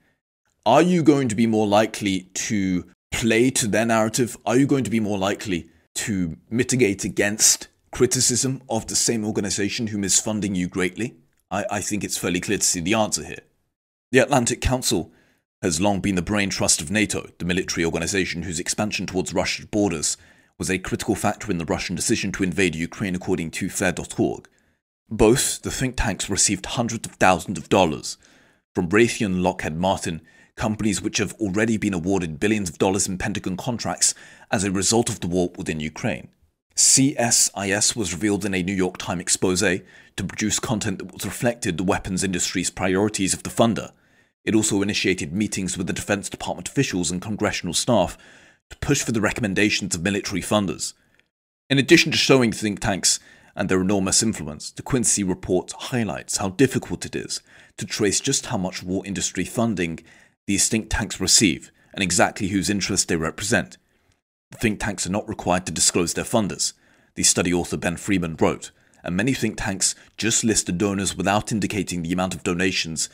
are 0.65 0.81
you 0.81 1.03
going 1.03 1.29
to 1.29 1.35
be 1.35 1.47
more 1.47 1.67
likely 1.67 2.31
to 2.33 2.87
play 3.11 3.51
to 3.51 3.67
their 3.67 3.85
narrative? 3.85 4.39
Are 4.47 4.57
you 4.57 4.67
going 4.67 4.85
to 4.85 4.91
be 4.91 5.01
more 5.01 5.19
likely 5.19 5.69
to 6.03 6.37
mitigate 6.51 7.05
against 7.05 7.69
criticism 7.93 8.63
of 8.69 8.87
the 8.87 8.97
same 8.97 9.25
organization 9.25 9.89
who 9.89 10.03
is 10.03 10.19
funding 10.21 10.55
you 10.55 10.67
greatly? 10.67 11.15
I, 11.51 11.65
I 11.71 11.81
think 11.81 12.03
it's 12.03 12.19
fairly 12.19 12.41
clear 12.41 12.59
to 12.59 12.65
see 12.65 12.81
the 12.81 12.95
answer 12.95 13.25
here. 13.25 13.43
The 14.11 14.19
Atlantic 14.19 14.61
Council 14.61 15.13
has 15.63 15.81
long 15.81 16.01
been 16.01 16.17
the 16.17 16.23
brain 16.23 16.51
trust 16.51 16.81
of 16.81 16.91
NATO, 16.91 17.29
the 17.39 17.45
military 17.45 17.85
organization 17.85 18.43
whose 18.43 18.59
expansion 18.59 19.07
towards 19.07 19.33
Russia's 19.33 19.67
borders 19.67 20.17
was 20.59 20.71
a 20.71 20.79
critical 20.79 21.15
factor 21.15 21.51
in 21.51 21.59
the 21.59 21.65
Russian 21.65 21.95
decision 21.95 22.33
to 22.33 22.43
invade 22.43 22.75
Ukraine, 22.75 23.15
according 23.15 23.53
to 23.53 23.71
Fair.org. 23.71 24.49
Both 25.09 25.63
the 25.63 25.71
think 25.71 25.97
tanks 25.97 26.29
received 26.29 26.67
hundreds 26.67 27.07
of 27.07 27.15
thousands 27.15 27.59
of 27.59 27.69
dollars 27.69 28.19
from 28.75 28.89
Raytheon 28.89 29.41
Lockheed 29.43 29.77
Martin, 29.77 30.21
companies 30.57 31.03
which 31.03 31.19
have 31.19 31.33
already 31.35 31.77
been 31.77 31.95
awarded 31.95 32.41
billions 32.41 32.69
of 32.69 32.79
dollars 32.79 33.09
in 33.09 33.19
Pentagon 33.19 33.57
contracts 33.57 34.15
as 34.51 34.65
a 34.65 34.71
result 34.71 35.09
of 35.09 35.21
the 35.21 35.27
war 35.27 35.51
within 35.57 35.81
Ukraine. 35.81 36.29
CSIS 36.77 37.95
was 37.95 38.13
revealed 38.13 38.45
in 38.45 38.55
a 38.55 38.63
New 38.63 38.75
York 38.75 38.97
Times 38.99 39.21
expose 39.21 39.61
to 39.61 40.25
produce 40.25 40.59
content 40.59 40.99
that 40.99 41.25
reflected 41.25 41.77
the 41.77 41.85
weapons 41.85 42.25
industry's 42.25 42.71
priorities 42.71 43.35
of 43.35 43.43
the 43.43 43.51
funder. 43.51 43.93
It 44.45 44.55
also 44.55 44.83
initiated 44.83 45.33
meetings 45.33 45.77
with 45.77 45.87
the 45.87 45.93
Defense 45.93 46.29
Department 46.29 46.69
officials 46.69 47.11
and 47.11 47.21
congressional 47.21 47.75
staff 47.75 48.19
to 48.71 48.77
push 48.79 49.03
for 49.03 49.13
the 49.13 49.21
recommendations 49.21 49.95
of 49.95 50.03
military 50.03 50.41
funders. 50.41 50.95
In 51.71 51.79
addition 51.79 52.11
to 52.13 52.19
showing 52.19 52.53
think 52.53 52.81
tanks 52.81 53.21
and 53.55 53.69
their 53.69 53.81
enormous 53.81 54.23
influence, 54.23 54.71
the 54.71 54.83
Quincy 54.83 55.23
report 55.23 55.73
highlights 55.73 56.39
how 56.39 56.49
difficult 56.51 57.05
it 57.05 57.15
is 57.15 57.41
to 57.77 57.87
trace 57.87 58.21
just 58.21 58.47
how 58.47 58.57
much 58.57 58.83
war 58.83 59.07
industry 59.07 59.45
funding 59.45 60.01
these 60.47 60.69
think 60.69 60.89
tanks 60.91 61.21
receive 61.21 61.71
and 61.95 62.03
exactly 62.03 62.49
whose 62.49 62.71
interests 62.71 63.07
they 63.07 63.17
represent. 63.17 63.77
Think 64.55 64.81
tanks 64.81 65.07
are 65.07 65.11
not 65.11 65.29
required 65.29 65.67
to 65.67 65.73
disclose 65.73 66.15
their 66.15 66.25
funders, 66.25 66.73
the 67.15 67.23
study 67.23 67.53
author 67.53 67.77
Ben 67.77 67.97
Freeman 67.97 68.37
wrote, 68.37 68.71
and 69.03 69.17
many 69.17 69.35
think 69.35 69.57
tanks 69.59 69.95
just 70.17 70.45
list 70.45 70.67
the 70.67 70.73
donors 70.73 71.17
without 71.17 71.53
indicating 71.53 72.03
the 72.03 72.13
amount 72.13 72.35
of 72.35 72.43
donations 72.43 73.09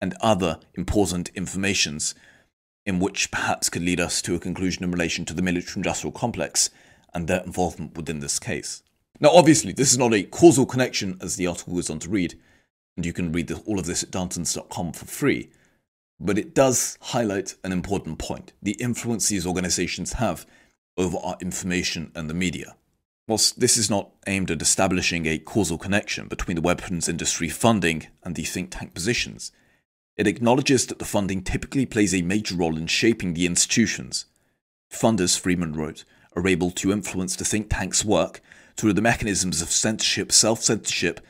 and 0.00 0.14
other 0.20 0.58
important 0.74 1.30
informations 1.34 2.14
in 2.86 2.98
which 2.98 3.30
perhaps 3.30 3.68
could 3.68 3.82
lead 3.82 4.00
us 4.00 4.22
to 4.22 4.34
a 4.34 4.40
conclusion 4.40 4.84
in 4.84 4.90
relation 4.90 5.24
to 5.24 5.34
the 5.34 5.42
military 5.42 5.74
industrial 5.76 6.12
complex 6.12 6.70
and 7.12 7.28
their 7.28 7.42
involvement 7.42 7.96
within 7.96 8.20
this 8.20 8.38
case. 8.38 8.82
Now, 9.20 9.30
obviously, 9.30 9.72
this 9.72 9.92
is 9.92 9.98
not 9.98 10.14
a 10.14 10.22
causal 10.22 10.64
connection, 10.64 11.18
as 11.20 11.36
the 11.36 11.46
article 11.46 11.74
goes 11.74 11.90
on 11.90 11.98
to 12.00 12.08
read, 12.08 12.38
and 12.96 13.04
you 13.04 13.12
can 13.12 13.32
read 13.32 13.48
the, 13.48 13.56
all 13.66 13.78
of 13.78 13.86
this 13.86 14.02
at 14.02 14.10
Darntons.com 14.10 14.92
for 14.92 15.04
free. 15.04 15.50
But 16.20 16.38
it 16.38 16.54
does 16.54 16.98
highlight 17.00 17.54
an 17.64 17.72
important 17.72 18.18
point 18.18 18.52
the 18.62 18.72
influence 18.72 19.28
these 19.28 19.46
organizations 19.46 20.14
have 20.14 20.46
over 20.96 21.16
our 21.18 21.36
information 21.40 22.12
and 22.14 22.28
the 22.28 22.34
media. 22.34 22.76
Whilst 23.26 23.60
this 23.60 23.76
is 23.76 23.88
not 23.88 24.10
aimed 24.26 24.50
at 24.50 24.60
establishing 24.60 25.24
a 25.24 25.38
causal 25.38 25.78
connection 25.78 26.28
between 26.28 26.56
the 26.56 26.60
weapons 26.60 27.08
industry 27.08 27.48
funding 27.48 28.08
and 28.22 28.34
the 28.34 28.44
think 28.44 28.70
tank 28.70 28.92
positions, 28.92 29.52
it 30.16 30.26
acknowledges 30.26 30.86
that 30.86 30.98
the 30.98 31.04
funding 31.04 31.42
typically 31.42 31.86
plays 31.86 32.12
a 32.12 32.22
major 32.22 32.54
role 32.54 32.76
in 32.76 32.86
shaping 32.86 33.32
the 33.32 33.46
institutions. 33.46 34.26
Funders, 34.92 35.38
Freeman 35.38 35.72
wrote, 35.72 36.04
are 36.36 36.46
able 36.46 36.70
to 36.72 36.92
influence 36.92 37.36
the 37.36 37.44
think 37.44 37.70
tank's 37.70 38.04
work 38.04 38.42
through 38.76 38.92
the 38.92 39.00
mechanisms 39.00 39.62
of 39.62 39.70
censorship, 39.70 40.32
self 40.32 40.62
censorship, 40.62 41.20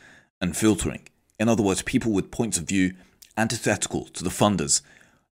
and 0.40 0.56
filtering. 0.56 1.06
In 1.38 1.48
other 1.48 1.62
words, 1.62 1.82
people 1.82 2.12
with 2.12 2.30
points 2.30 2.58
of 2.58 2.64
view 2.64 2.94
antithetical 3.40 4.04
to 4.04 4.22
the 4.22 4.30
funders 4.30 4.82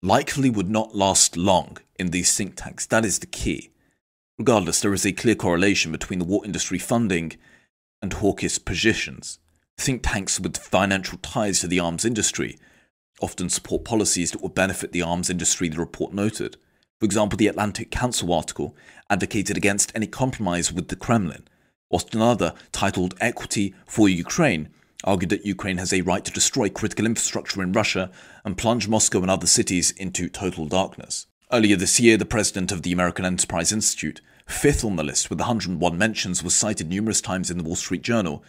likely 0.00 0.48
would 0.48 0.70
not 0.70 0.94
last 0.94 1.36
long 1.36 1.78
in 1.98 2.10
these 2.10 2.34
think 2.36 2.54
tanks. 2.56 2.86
That 2.86 3.04
is 3.04 3.18
the 3.18 3.26
key. 3.26 3.70
Regardless, 4.38 4.80
there 4.80 4.94
is 4.94 5.04
a 5.04 5.12
clear 5.12 5.34
correlation 5.34 5.90
between 5.92 6.20
the 6.20 6.24
war 6.24 6.44
industry 6.44 6.78
funding 6.78 7.32
and 8.00 8.12
hawkish 8.12 8.64
positions. 8.64 9.38
Think 9.78 10.02
tanks 10.04 10.38
with 10.38 10.56
financial 10.56 11.18
ties 11.18 11.60
to 11.60 11.66
the 11.66 11.80
arms 11.80 12.04
industry 12.04 12.58
often 13.20 13.48
support 13.48 13.84
policies 13.84 14.30
that 14.30 14.42
will 14.42 14.50
benefit 14.50 14.92
the 14.92 15.02
arms 15.02 15.30
industry, 15.30 15.68
the 15.68 15.78
report 15.78 16.12
noted. 16.12 16.56
For 17.00 17.06
example, 17.06 17.36
the 17.36 17.48
Atlantic 17.48 17.90
Council 17.90 18.32
article 18.32 18.76
advocated 19.10 19.56
against 19.56 19.92
any 19.94 20.06
compromise 20.06 20.72
with 20.72 20.88
the 20.88 20.96
Kremlin, 20.96 21.48
whilst 21.90 22.14
another, 22.14 22.54
titled 22.72 23.14
Equity 23.20 23.74
for 23.86 24.08
Ukraine, 24.08 24.68
argued 25.04 25.30
that 25.30 25.46
Ukraine 25.46 25.78
has 25.78 25.92
a 25.92 26.00
right 26.00 26.24
to 26.24 26.32
destroy 26.32 26.68
critical 26.68 27.06
infrastructure 27.06 27.62
in 27.62 27.72
Russia 27.72 28.10
and 28.44 28.58
plunge 28.58 28.88
Moscow 28.88 29.22
and 29.22 29.30
other 29.30 29.46
cities 29.46 29.90
into 29.92 30.28
total 30.28 30.66
darkness. 30.66 31.26
Earlier 31.52 31.76
this 31.76 32.00
year, 32.00 32.16
the 32.16 32.24
president 32.24 32.72
of 32.72 32.82
the 32.82 32.92
American 32.92 33.24
Enterprise 33.24 33.72
Institute, 33.72 34.20
fifth 34.46 34.84
on 34.84 34.96
the 34.96 35.04
list 35.04 35.30
with 35.30 35.38
101 35.38 35.96
mentions, 35.96 36.42
was 36.42 36.54
cited 36.54 36.88
numerous 36.88 37.20
times 37.20 37.50
in 37.50 37.58
the 37.58 37.64
Wall 37.64 37.76
Street 37.76 38.02
Journal, 38.02 38.42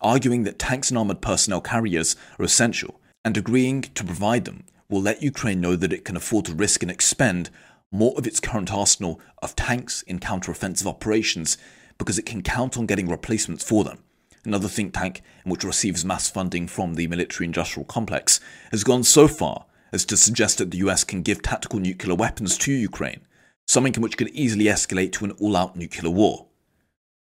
arguing 0.00 0.44
that 0.44 0.58
tanks 0.58 0.90
and 0.90 0.98
armored 0.98 1.20
personnel 1.20 1.60
carriers 1.60 2.14
are 2.38 2.44
essential, 2.44 3.00
and 3.24 3.36
agreeing 3.36 3.82
to 3.82 4.04
provide 4.04 4.44
them 4.44 4.64
will 4.88 5.02
let 5.02 5.22
Ukraine 5.22 5.60
know 5.60 5.76
that 5.76 5.92
it 5.92 6.04
can 6.04 6.16
afford 6.16 6.44
to 6.44 6.54
risk 6.54 6.82
and 6.82 6.90
expend 6.90 7.50
more 7.90 8.14
of 8.16 8.26
its 8.26 8.40
current 8.40 8.72
arsenal 8.72 9.20
of 9.42 9.56
tanks 9.56 10.02
in 10.02 10.18
counter-offensive 10.18 10.86
operations 10.86 11.56
because 11.96 12.18
it 12.18 12.26
can 12.26 12.42
count 12.42 12.76
on 12.76 12.86
getting 12.86 13.08
replacements 13.08 13.64
for 13.64 13.84
them. 13.84 13.98
Another 14.44 14.68
think 14.68 14.92
tank, 14.92 15.22
which 15.44 15.64
receives 15.64 16.04
mass 16.04 16.28
funding 16.28 16.66
from 16.66 16.94
the 16.94 17.06
military 17.06 17.46
industrial 17.46 17.86
complex, 17.86 18.40
has 18.70 18.84
gone 18.84 19.02
so 19.02 19.26
far 19.26 19.66
as 19.92 20.04
to 20.04 20.16
suggest 20.16 20.58
that 20.58 20.70
the 20.70 20.78
US 20.78 21.04
can 21.04 21.22
give 21.22 21.40
tactical 21.40 21.78
nuclear 21.78 22.14
weapons 22.14 22.58
to 22.58 22.72
Ukraine, 22.72 23.20
something 23.66 23.94
which 24.02 24.16
could 24.16 24.28
easily 24.30 24.64
escalate 24.64 25.12
to 25.12 25.24
an 25.24 25.30
all 25.32 25.56
out 25.56 25.76
nuclear 25.76 26.10
war. 26.12 26.46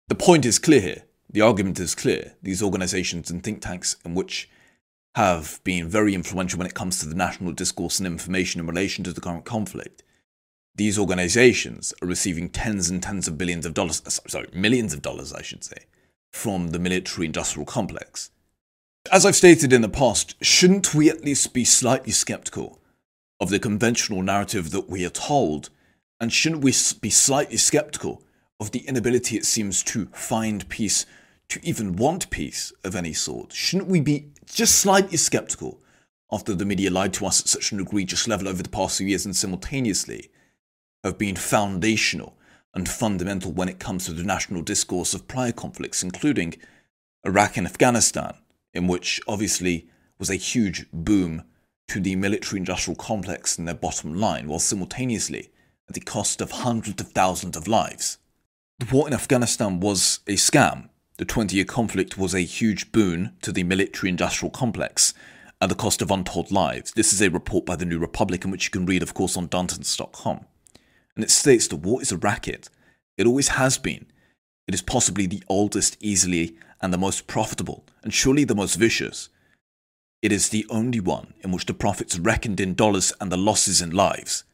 The 0.07 0.15
point 0.15 0.45
is 0.45 0.59
clear 0.59 0.81
here. 0.81 1.03
The 1.29 1.41
argument 1.41 1.79
is 1.79 1.95
clear. 1.95 2.33
These 2.41 2.63
organizations 2.63 3.29
and 3.29 3.43
think 3.43 3.61
tanks, 3.61 3.95
in 4.03 4.15
which 4.15 4.49
have 5.15 5.59
been 5.63 5.87
very 5.87 6.13
influential 6.15 6.57
when 6.57 6.67
it 6.67 6.73
comes 6.73 6.99
to 6.99 7.05
the 7.05 7.15
national 7.15 7.51
discourse 7.51 7.99
and 7.99 8.07
information 8.07 8.61
in 8.61 8.67
relation 8.67 9.03
to 9.03 9.13
the 9.13 9.21
current 9.21 9.45
conflict. 9.45 10.03
These 10.75 10.97
organizations 10.97 11.93
are 12.01 12.07
receiving 12.07 12.49
tens 12.49 12.89
and 12.89 13.03
tens 13.03 13.27
of 13.27 13.37
billions 13.37 13.65
of 13.65 13.73
dollars, 13.73 14.01
sorry, 14.27 14.47
millions 14.53 14.93
of 14.93 15.01
dollars, 15.01 15.33
I 15.33 15.41
should 15.41 15.63
say, 15.63 15.85
from 16.31 16.69
the 16.69 16.79
military 16.79 17.25
industrial 17.27 17.65
complex. 17.65 18.31
As 19.11 19.25
I've 19.25 19.35
stated 19.35 19.73
in 19.73 19.81
the 19.81 19.89
past, 19.89 20.35
shouldn't 20.41 20.93
we 20.93 21.09
at 21.09 21.23
least 21.23 21.53
be 21.53 21.65
slightly 21.65 22.11
skeptical 22.11 22.79
of 23.39 23.49
the 23.49 23.59
conventional 23.59 24.21
narrative 24.21 24.71
that 24.71 24.89
we 24.89 25.05
are 25.05 25.09
told? 25.09 25.69
And 26.19 26.31
shouldn't 26.31 26.63
we 26.63 26.71
be 27.01 27.09
slightly 27.09 27.57
skeptical 27.57 28.21
of 28.59 28.71
the 28.71 28.87
inability, 28.87 29.37
it 29.37 29.45
seems, 29.45 29.81
to 29.83 30.05
find 30.13 30.69
peace, 30.69 31.05
to 31.49 31.59
even 31.63 31.95
want 31.95 32.29
peace 32.29 32.71
of 32.83 32.95
any 32.95 33.13
sort? 33.13 33.53
Shouldn't 33.53 33.89
we 33.89 33.99
be 34.01 34.27
just 34.45 34.75
slightly 34.75 35.17
skeptical 35.17 35.79
after 36.31 36.53
the 36.53 36.65
media 36.65 36.91
lied 36.91 37.13
to 37.13 37.25
us 37.25 37.41
at 37.41 37.47
such 37.47 37.71
an 37.71 37.79
egregious 37.79 38.27
level 38.27 38.47
over 38.47 38.61
the 38.61 38.69
past 38.69 38.97
few 38.97 39.07
years 39.07 39.25
and 39.25 39.35
simultaneously 39.35 40.29
have 41.03 41.17
been 41.17 41.35
foundational 41.35 42.37
and 42.73 42.87
fundamental 42.87 43.51
when 43.51 43.69
it 43.69 43.79
comes 43.79 44.05
to 44.05 44.13
the 44.13 44.23
national 44.23 44.61
discourse 44.61 45.13
of 45.13 45.27
prior 45.27 45.51
conflicts, 45.51 46.03
including 46.03 46.55
Iraq 47.25 47.57
and 47.57 47.67
Afghanistan? 47.67 48.35
in 48.73 48.87
which 48.87 49.21
obviously 49.27 49.87
was 50.19 50.29
a 50.29 50.35
huge 50.35 50.85
boom 50.91 51.43
to 51.87 51.99
the 51.99 52.15
military 52.15 52.59
industrial 52.59 52.95
complex 52.95 53.57
and 53.57 53.67
their 53.67 53.75
bottom 53.75 54.13
line, 54.13 54.47
while 54.47 54.59
simultaneously 54.59 55.49
at 55.89 55.95
the 55.95 56.01
cost 56.01 56.41
of 56.41 56.51
hundreds 56.51 57.01
of 57.01 57.09
thousands 57.09 57.57
of 57.57 57.67
lives. 57.67 58.17
The 58.79 58.93
war 58.93 59.07
in 59.07 59.13
Afghanistan 59.13 59.79
was 59.79 60.19
a 60.27 60.35
scam. 60.35 60.89
The 61.17 61.25
20 61.25 61.55
year 61.55 61.65
conflict 61.65 62.17
was 62.17 62.33
a 62.33 62.41
huge 62.41 62.91
boon 62.91 63.33
to 63.41 63.51
the 63.51 63.63
military 63.63 64.09
industrial 64.09 64.51
complex 64.51 65.13
at 65.59 65.69
the 65.69 65.75
cost 65.75 66.01
of 66.01 66.09
untold 66.09 66.51
lives. 66.51 66.91
This 66.93 67.13
is 67.13 67.21
a 67.21 67.29
report 67.29 67.65
by 67.65 67.75
the 67.75 67.85
New 67.85 67.99
Republic, 67.99 68.45
in 68.45 68.51
which 68.51 68.65
you 68.65 68.71
can 68.71 68.85
read, 68.85 69.03
of 69.03 69.13
course, 69.13 69.37
on 69.37 69.47
Darntons.com. 69.47 70.45
And 71.21 71.27
it 71.27 71.31
states 71.31 71.67
the 71.67 71.75
war 71.75 72.01
is 72.01 72.11
a 72.11 72.17
racket. 72.17 72.67
It 73.15 73.27
always 73.27 73.49
has 73.49 73.77
been. 73.77 74.07
It 74.67 74.73
is 74.73 74.81
possibly 74.81 75.27
the 75.27 75.43
oldest, 75.47 75.95
easily 75.99 76.55
and 76.81 76.91
the 76.91 76.97
most 76.97 77.27
profitable, 77.27 77.85
and 78.01 78.11
surely 78.11 78.43
the 78.43 78.55
most 78.55 78.73
vicious. 78.73 79.29
It 80.23 80.31
is 80.31 80.49
the 80.49 80.65
only 80.71 80.99
one 80.99 81.35
in 81.41 81.51
which 81.51 81.67
the 81.67 81.75
profits 81.75 82.17
are 82.17 82.23
reckoned 82.23 82.59
in 82.59 82.73
dollars 82.73 83.13
and 83.21 83.31
the 83.31 83.37
losses 83.37 83.83
in 83.83 83.91
lives. 83.91 84.45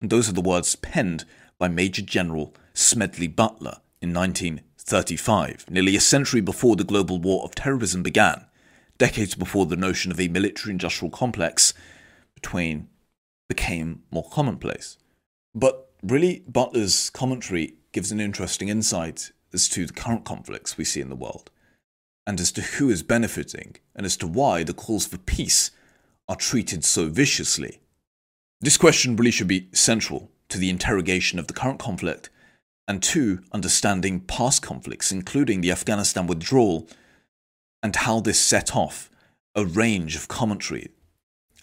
And 0.00 0.10
those 0.10 0.28
are 0.28 0.32
the 0.32 0.40
words 0.40 0.76
penned 0.76 1.24
by 1.58 1.66
Major 1.66 2.02
General 2.02 2.54
Smedley 2.72 3.26
Butler 3.26 3.78
in 4.00 4.14
1935, 4.14 5.70
nearly 5.70 5.96
a 5.96 6.00
century 6.00 6.40
before 6.40 6.76
the 6.76 6.84
global 6.84 7.18
war 7.18 7.42
of 7.42 7.56
terrorism 7.56 8.04
began, 8.04 8.44
decades 8.96 9.34
before 9.34 9.66
the 9.66 9.74
notion 9.74 10.12
of 10.12 10.20
a 10.20 10.28
military 10.28 10.70
industrial 10.70 11.10
complex 11.10 11.74
between 12.36 12.86
became 13.48 14.04
more 14.12 14.30
commonplace. 14.30 14.98
But 15.52 15.88
really, 16.02 16.42
Butler's 16.48 17.10
commentary 17.10 17.74
gives 17.92 18.12
an 18.12 18.20
interesting 18.20 18.68
insight 18.68 19.32
as 19.52 19.68
to 19.70 19.86
the 19.86 19.92
current 19.92 20.24
conflicts 20.24 20.76
we 20.76 20.84
see 20.84 21.00
in 21.00 21.08
the 21.08 21.16
world 21.16 21.50
and 22.26 22.40
as 22.40 22.52
to 22.52 22.62
who 22.62 22.88
is 22.88 23.02
benefiting, 23.02 23.76
and 23.94 24.06
as 24.06 24.16
to 24.16 24.26
why 24.26 24.62
the 24.62 24.72
calls 24.72 25.06
for 25.06 25.18
peace 25.18 25.70
are 26.28 26.36
treated 26.36 26.84
so 26.84 27.08
viciously. 27.08 27.80
This 28.60 28.76
question 28.76 29.16
really 29.16 29.32
should 29.32 29.48
be 29.48 29.68
central 29.72 30.30
to 30.48 30.58
the 30.58 30.70
interrogation 30.70 31.38
of 31.38 31.48
the 31.48 31.52
current 31.52 31.80
conflict 31.80 32.30
and 32.86 33.02
to 33.02 33.40
understanding 33.52 34.20
past 34.20 34.62
conflicts, 34.62 35.10
including 35.10 35.60
the 35.60 35.72
Afghanistan 35.72 36.26
withdrawal, 36.26 36.88
and 37.82 37.96
how 37.96 38.20
this 38.20 38.40
set 38.40 38.76
off 38.76 39.10
a 39.54 39.64
range 39.64 40.14
of 40.14 40.28
commentary. 40.28 40.90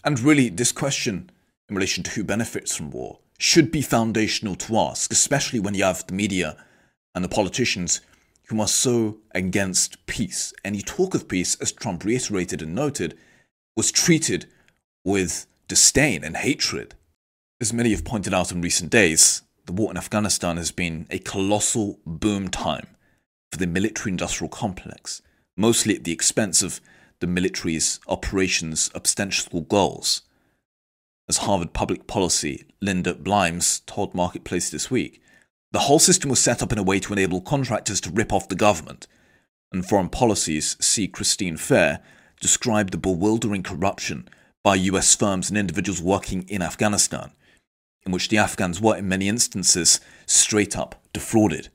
And 0.04 0.20
really, 0.20 0.50
this 0.50 0.72
question 0.72 1.30
in 1.68 1.74
relation 1.74 2.02
to 2.04 2.10
who 2.12 2.24
benefits 2.24 2.76
from 2.76 2.90
war 2.90 3.20
should 3.40 3.72
be 3.72 3.80
foundational 3.80 4.54
to 4.54 4.76
ask, 4.76 5.10
especially 5.10 5.58
when 5.58 5.74
you 5.74 5.82
have 5.82 6.06
the 6.06 6.12
media 6.12 6.56
and 7.14 7.24
the 7.24 7.28
politicians 7.28 8.02
who 8.48 8.60
are 8.60 8.68
so 8.68 9.16
against 9.34 10.04
peace. 10.06 10.52
Any 10.62 10.82
talk 10.82 11.14
of 11.14 11.26
peace, 11.26 11.54
as 11.54 11.72
Trump 11.72 12.04
reiterated 12.04 12.60
and 12.60 12.74
noted, 12.74 13.16
was 13.76 13.90
treated 13.90 14.46
with 15.04 15.46
disdain 15.68 16.22
and 16.22 16.36
hatred. 16.36 16.94
As 17.62 17.72
many 17.72 17.92
have 17.92 18.04
pointed 18.04 18.34
out 18.34 18.52
in 18.52 18.60
recent 18.60 18.90
days, 18.90 19.40
the 19.64 19.72
war 19.72 19.90
in 19.90 19.96
Afghanistan 19.96 20.58
has 20.58 20.70
been 20.70 21.06
a 21.10 21.18
colossal 21.18 21.98
boom 22.04 22.48
time 22.48 22.88
for 23.50 23.58
the 23.58 23.66
military 23.66 24.10
industrial 24.10 24.50
complex, 24.50 25.22
mostly 25.56 25.96
at 25.96 26.04
the 26.04 26.12
expense 26.12 26.62
of 26.62 26.80
the 27.20 27.26
military's 27.26 28.00
operations' 28.06 28.90
ostensible 28.94 29.62
goals. 29.62 30.22
As 31.30 31.36
Harvard 31.36 31.72
public 31.72 32.08
policy 32.08 32.64
Linda 32.80 33.14
Bilmes 33.14 33.82
told 33.86 34.16
Marketplace 34.16 34.68
this 34.68 34.90
week, 34.90 35.22
the 35.70 35.86
whole 35.86 36.00
system 36.00 36.28
was 36.28 36.40
set 36.40 36.60
up 36.60 36.72
in 36.72 36.78
a 36.78 36.82
way 36.82 36.98
to 36.98 37.12
enable 37.12 37.40
contractors 37.40 38.00
to 38.00 38.10
rip 38.10 38.32
off 38.32 38.48
the 38.48 38.56
government. 38.56 39.06
And 39.70 39.86
foreign 39.86 40.08
policies, 40.08 40.76
C. 40.80 41.06
Christine 41.06 41.56
Fair, 41.56 42.00
described 42.40 42.92
the 42.92 42.98
bewildering 42.98 43.62
corruption 43.62 44.28
by 44.64 44.74
US 44.74 45.14
firms 45.14 45.48
and 45.48 45.56
individuals 45.56 46.02
working 46.02 46.48
in 46.48 46.62
Afghanistan, 46.62 47.30
in 48.04 48.10
which 48.10 48.28
the 48.28 48.38
Afghans 48.38 48.80
were, 48.80 48.96
in 48.96 49.06
many 49.06 49.28
instances, 49.28 50.00
straight 50.26 50.76
up 50.76 51.00
defrauded. 51.12 51.68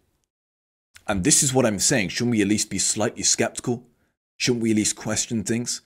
And 1.07 1.23
this 1.23 1.41
is 1.41 1.53
what 1.53 1.65
I'm 1.65 1.79
saying. 1.79 2.09
Shouldn't 2.09 2.31
we 2.35 2.41
at 2.41 2.49
least 2.49 2.69
be 2.69 2.77
slightly 2.77 3.23
skeptical? 3.23 3.85
Shouldn't 4.35 4.63
we 4.63 4.71
at 4.71 4.75
least 4.75 4.97
question 4.97 5.45
things? 5.45 5.79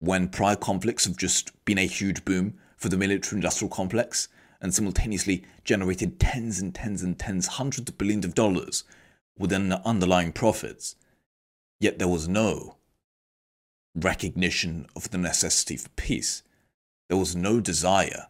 When 0.00 0.28
prior 0.28 0.56
conflicts 0.56 1.06
have 1.06 1.16
just 1.16 1.52
been 1.64 1.78
a 1.78 1.86
huge 1.86 2.26
boom 2.26 2.58
for 2.80 2.88
the 2.88 2.96
military 2.96 3.36
industrial 3.36 3.70
complex, 3.70 4.28
and 4.60 4.74
simultaneously 4.74 5.44
generated 5.64 6.18
tens 6.18 6.58
and 6.58 6.74
tens 6.74 7.02
and 7.02 7.18
tens, 7.18 7.46
hundreds 7.46 7.88
of 7.88 7.98
billions 7.98 8.24
of 8.24 8.34
dollars 8.34 8.84
within 9.38 9.68
the 9.68 9.86
underlying 9.86 10.32
profits. 10.32 10.96
Yet 11.78 11.98
there 11.98 12.08
was 12.08 12.28
no 12.28 12.76
recognition 13.94 14.86
of 14.96 15.10
the 15.10 15.18
necessity 15.18 15.76
for 15.76 15.88
peace. 15.90 16.42
There 17.08 17.18
was 17.18 17.36
no 17.36 17.60
desire 17.60 18.26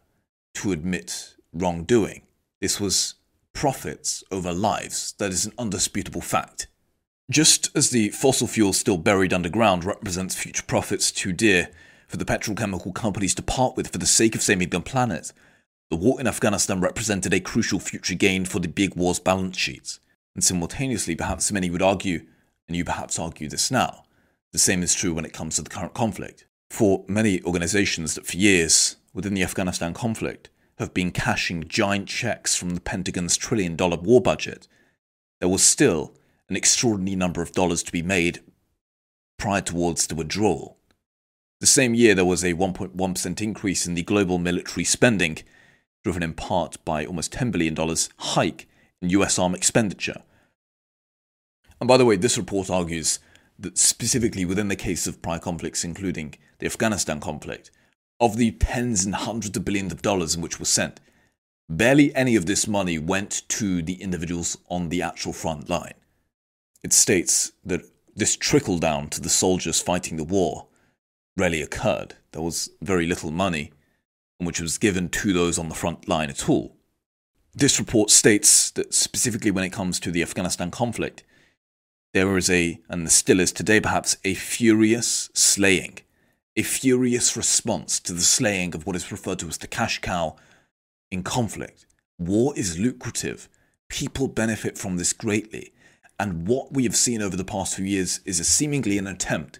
to 0.55 0.73
admit 0.73 1.37
wrongdoing. 1.53 2.23
This 2.61 2.81
was 2.81 3.15
profits 3.53 4.23
over 4.31 4.53
lives. 4.53 5.15
That 5.19 5.33
is 5.33 5.47
an 5.47 5.53
undisputable 5.59 6.21
fact. 6.21 6.67
Just 7.31 7.71
as 7.77 7.91
the 7.91 8.09
fossil 8.11 8.47
fuel 8.47 8.73
still 8.73 8.99
buried 8.99 9.33
underground 9.33 9.85
represents 9.85 10.35
future 10.35 10.65
profits 10.65 11.13
too 11.13 11.33
dear 11.33 11.71
for 12.11 12.17
the 12.17 12.25
petrochemical 12.25 12.93
companies 12.93 13.37
to 13.37 13.43
part 13.43 13.77
with 13.77 13.93
for 13.93 13.99
the 13.99 14.05
sake 14.05 14.35
of 14.35 14.43
saving 14.43 14.69
the 14.71 14.81
planet, 14.81 15.33
the 15.91 15.97
war 15.97 16.21
in 16.21 16.27
Afghanistan 16.27 16.81
represented 16.81 17.33
a 17.33 17.39
crucial 17.39 17.79
future 17.79 18.17
gain 18.17 18.45
for 18.45 18.59
the 18.59 18.67
big 18.67 18.97
war's 18.97 19.21
balance 19.21 19.57
sheets. 19.57 20.01
And 20.35 20.43
simultaneously, 20.43 21.15
perhaps 21.15 21.53
many 21.53 21.71
would 21.71 21.83
argue, 21.83 22.27
and 22.67 22.77
you 22.77 22.85
perhaps 22.85 23.17
argue 23.21 23.49
this 23.49 23.71
now, 23.71 24.03
the 24.53 24.59
same 24.59 24.83
is 24.83 24.93
true 24.93 25.15
when 25.15 25.25
it 25.25 25.33
comes 25.33 25.55
to 25.55 25.63
the 25.63 25.71
current 25.71 25.95
conflict. 25.95 26.47
For 26.69 27.05
many 27.07 27.45
organizations 27.45 28.17
that 28.17 28.27
for 28.27 28.37
years, 28.37 28.97
within 29.15 29.35
the 29.35 29.45
Afghanistan 29.45 29.95
conflict, 29.95 30.51
have 30.81 30.93
been 30.93 31.13
cashing 31.13 31.69
giant 31.69 32.09
checks 32.09 32.57
from 32.57 32.71
the 32.71 32.81
Pentagon's 32.81 33.37
trillion 33.37 33.77
dollar 33.77 33.99
war 33.99 34.21
budget, 34.21 34.67
there 35.39 35.49
was 35.49 35.63
still 35.63 36.13
an 36.49 36.57
extraordinary 36.57 37.15
number 37.15 37.41
of 37.41 37.53
dollars 37.53 37.85
to 37.85 37.93
be 37.93 38.03
made 38.03 38.41
prior 39.39 39.61
towards 39.61 40.09
the 40.09 40.17
withdrawal. 40.17 40.77
The 41.61 41.67
same 41.67 41.95
year, 41.95 42.15
there 42.15 42.25
was 42.25 42.43
a 42.43 42.55
1.1% 42.55 43.41
increase 43.43 43.87
in 43.87 43.95
the 43.95 44.03
global 44.03 44.39
military 44.39 44.85
spending, 44.85 45.39
driven 46.03 46.23
in 46.23 46.33
part 46.33 46.83
by 46.87 47.05
almost 47.05 47.33
$10 47.33 47.53
billion 47.53 47.77
hike 48.17 48.67
in 49.03 49.11
US 49.11 49.39
arm 49.39 49.55
expenditure. 49.55 50.23
And 51.79 51.87
by 51.87 51.99
the 51.99 52.07
way, 52.07 52.17
this 52.17 52.39
report 52.39 52.71
argues 52.71 53.19
that 53.59 53.77
specifically 53.77 54.47
within 54.47 54.69
the 54.69 54.77
case 54.77 55.07
of 55.07 55.21
prior 55.21 55.39
conflicts, 55.39 55.85
including 55.85 56.35
the 56.61 56.67
Afghanistan 56.67 57.21
conflict, 57.21 57.71
of 58.19 58.39
the 58.39 58.53
tens 58.53 59.05
and 59.05 59.15
hundreds 59.15 59.57
of 59.57 59.65
billions 59.65 59.93
of 59.93 60.01
dollars 60.01 60.35
in 60.35 60.41
which 60.41 60.59
was 60.59 60.71
sent, 60.71 60.99
barely 61.69 62.15
any 62.15 62.37
of 62.37 62.47
this 62.47 62.67
money 62.67 62.99
went 62.99 63.43
to 63.49 63.83
the 63.83 64.01
individuals 64.03 64.57
on 64.71 64.89
the 64.89 65.03
actual 65.03 65.35
front 65.35 65.69
line. 65.69 65.95
It 66.83 66.95
states 66.95 67.53
that 67.65 67.83
this 68.17 68.37
trickle 68.37 68.79
down 68.79 69.09
to 69.11 69.21
the 69.21 69.29
soldiers 69.29 69.81
fighting 69.81 70.17
the 70.17 70.25
war 70.25 70.67
rarely 71.37 71.63
occurred. 71.63 72.15
There 72.33 72.43
was 72.43 72.71
very 72.81 73.07
little 73.07 73.31
money 73.31 73.73
which 74.39 74.61
was 74.61 74.79
given 74.79 75.09
to 75.11 75.33
those 75.33 75.59
on 75.59 75.69
the 75.69 75.75
front 75.75 76.09
line 76.09 76.31
at 76.31 76.49
all. 76.49 76.77
This 77.55 77.79
report 77.79 78.11
states 78.11 78.71
that 78.73 78.95
specifically 78.95 79.51
when 79.51 79.65
it 79.65 79.73
comes 79.73 80.01
to 80.01 80.11
the 80.11 80.23
Afghanistan 80.23 80.71
conflict, 80.71 81.25
there 82.15 82.37
is 82.37 82.49
a, 82.51 82.81
and 82.89 83.11
still 83.11 83.41
is 83.41 83.53
today 83.53 83.81
perhaps, 83.81 84.17
a 84.25 84.35
furious 84.35 85.31
slaying, 85.35 85.99
a 86.57 86.63
furious 86.63 87.37
response 87.37 88.01
to 88.01 88.13
the 88.13 88.21
slaying 88.21 88.75
of 88.75 88.87
what 88.87 88.97
is 88.97 89.13
referred 89.13 89.39
to 89.41 89.49
as 89.49 89.59
the 89.59 89.67
cash 89.67 90.01
cow 90.01 90.37
in 91.11 91.23
conflict. 91.23 91.87
War 92.19 92.53
is 92.57 92.79
lucrative. 92.79 93.49
People 93.89 94.29
benefit 94.29 94.79
from 94.79 94.97
this 94.97 95.13
greatly. 95.13 95.73
And 96.19 96.47
what 96.47 96.73
we 96.73 96.85
have 96.85 96.97
seen 96.97 97.23
over 97.23 97.37
the 97.37 97.45
past 97.45 97.77
few 97.77 97.85
years 97.85 98.21
is 98.25 98.41
a 98.41 98.45
seemingly 98.45 98.99
an 98.99 99.07
attempt, 99.07 99.59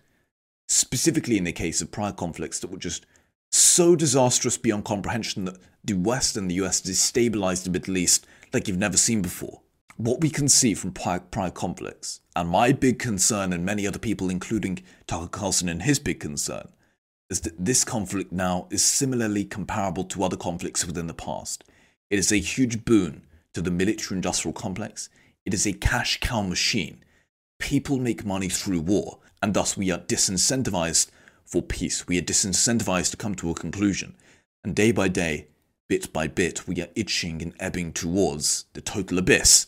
specifically 0.71 1.37
in 1.37 1.45
the 1.45 1.53
case 1.53 1.83
of 1.83 1.91
prior 1.91 2.13
conflicts 2.13 2.61
that 2.61 2.71
were 2.71 2.79
just 2.79 3.05
so 3.51 3.97
disastrous 3.97 4.57
beyond 4.57 4.85
comprehension 4.85 5.45
that 5.45 5.59
the 5.83 5.95
West 5.95 6.37
and 6.37 6.49
the 6.49 6.55
US 6.55 6.81
destabilized 6.81 7.65
the 7.65 7.71
Middle 7.71 7.97
East 7.97 8.25
like 8.53 8.69
you've 8.69 8.79
never 8.79 8.97
seen 8.97 9.21
before. 9.21 9.63
What 9.97 10.21
we 10.21 10.31
can 10.31 10.49
see 10.49 10.75
from 10.75 10.93
prior, 10.93 11.19
prior 11.19 11.51
conflicts, 11.51 12.21
and 12.37 12.49
my 12.49 12.71
big 12.71 13.01
concern, 13.01 13.53
and 13.53 13.65
many 13.65 13.87
other 13.87 13.99
people, 13.99 14.31
including 14.31 14.83
Tucker 15.07 15.27
Carlson 15.27 15.69
and 15.69 15.83
his 15.83 15.99
big 15.99 16.21
concern, 16.21 16.69
is 17.29 17.41
that 17.41 17.65
this 17.65 17.85
conflict 17.85 18.31
now 18.31 18.69
is 18.71 18.85
similarly 18.85 19.45
comparable 19.45 20.05
to 20.05 20.23
other 20.23 20.37
conflicts 20.37 20.87
within 20.87 21.09
the 21.09 21.15
past. 21.15 21.65
It 22.11 22.19
is 22.19 22.31
a 22.31 22.37
huge 22.37 22.85
boon 22.85 23.23
to 23.55 23.61
the 23.61 23.71
military 23.71 24.17
industrial 24.17 24.53
complex. 24.53 25.09
It 25.45 25.53
is 25.53 25.67
a 25.67 25.73
cash 25.73 26.21
cow 26.21 26.43
machine. 26.43 27.05
People 27.59 27.99
make 27.99 28.25
money 28.25 28.49
through 28.49 28.81
war, 28.81 29.19
and 29.43 29.55
thus 29.55 29.77
we 29.77 29.91
are 29.91 29.99
disincentivized 29.99 31.11
for 31.45 31.63
peace. 31.63 32.07
We 32.07 32.19
are 32.19 32.23
disincentivized 32.23 33.11
to 33.11 33.17
come 33.17 33.35
to 33.37 33.51
a 33.51 33.55
conclusion. 33.55 34.15
And 34.65 34.75
day 34.75 34.93
by 34.93 35.09
day, 35.09 35.49
bit 35.89 36.13
by 36.13 36.29
bit, 36.29 36.69
we 36.69 36.81
are 36.81 36.89
itching 36.95 37.43
and 37.43 37.55
ebbing 37.59 37.93
towards 37.93 38.67
the 38.75 38.81
total 38.81 39.19
abyss. 39.19 39.67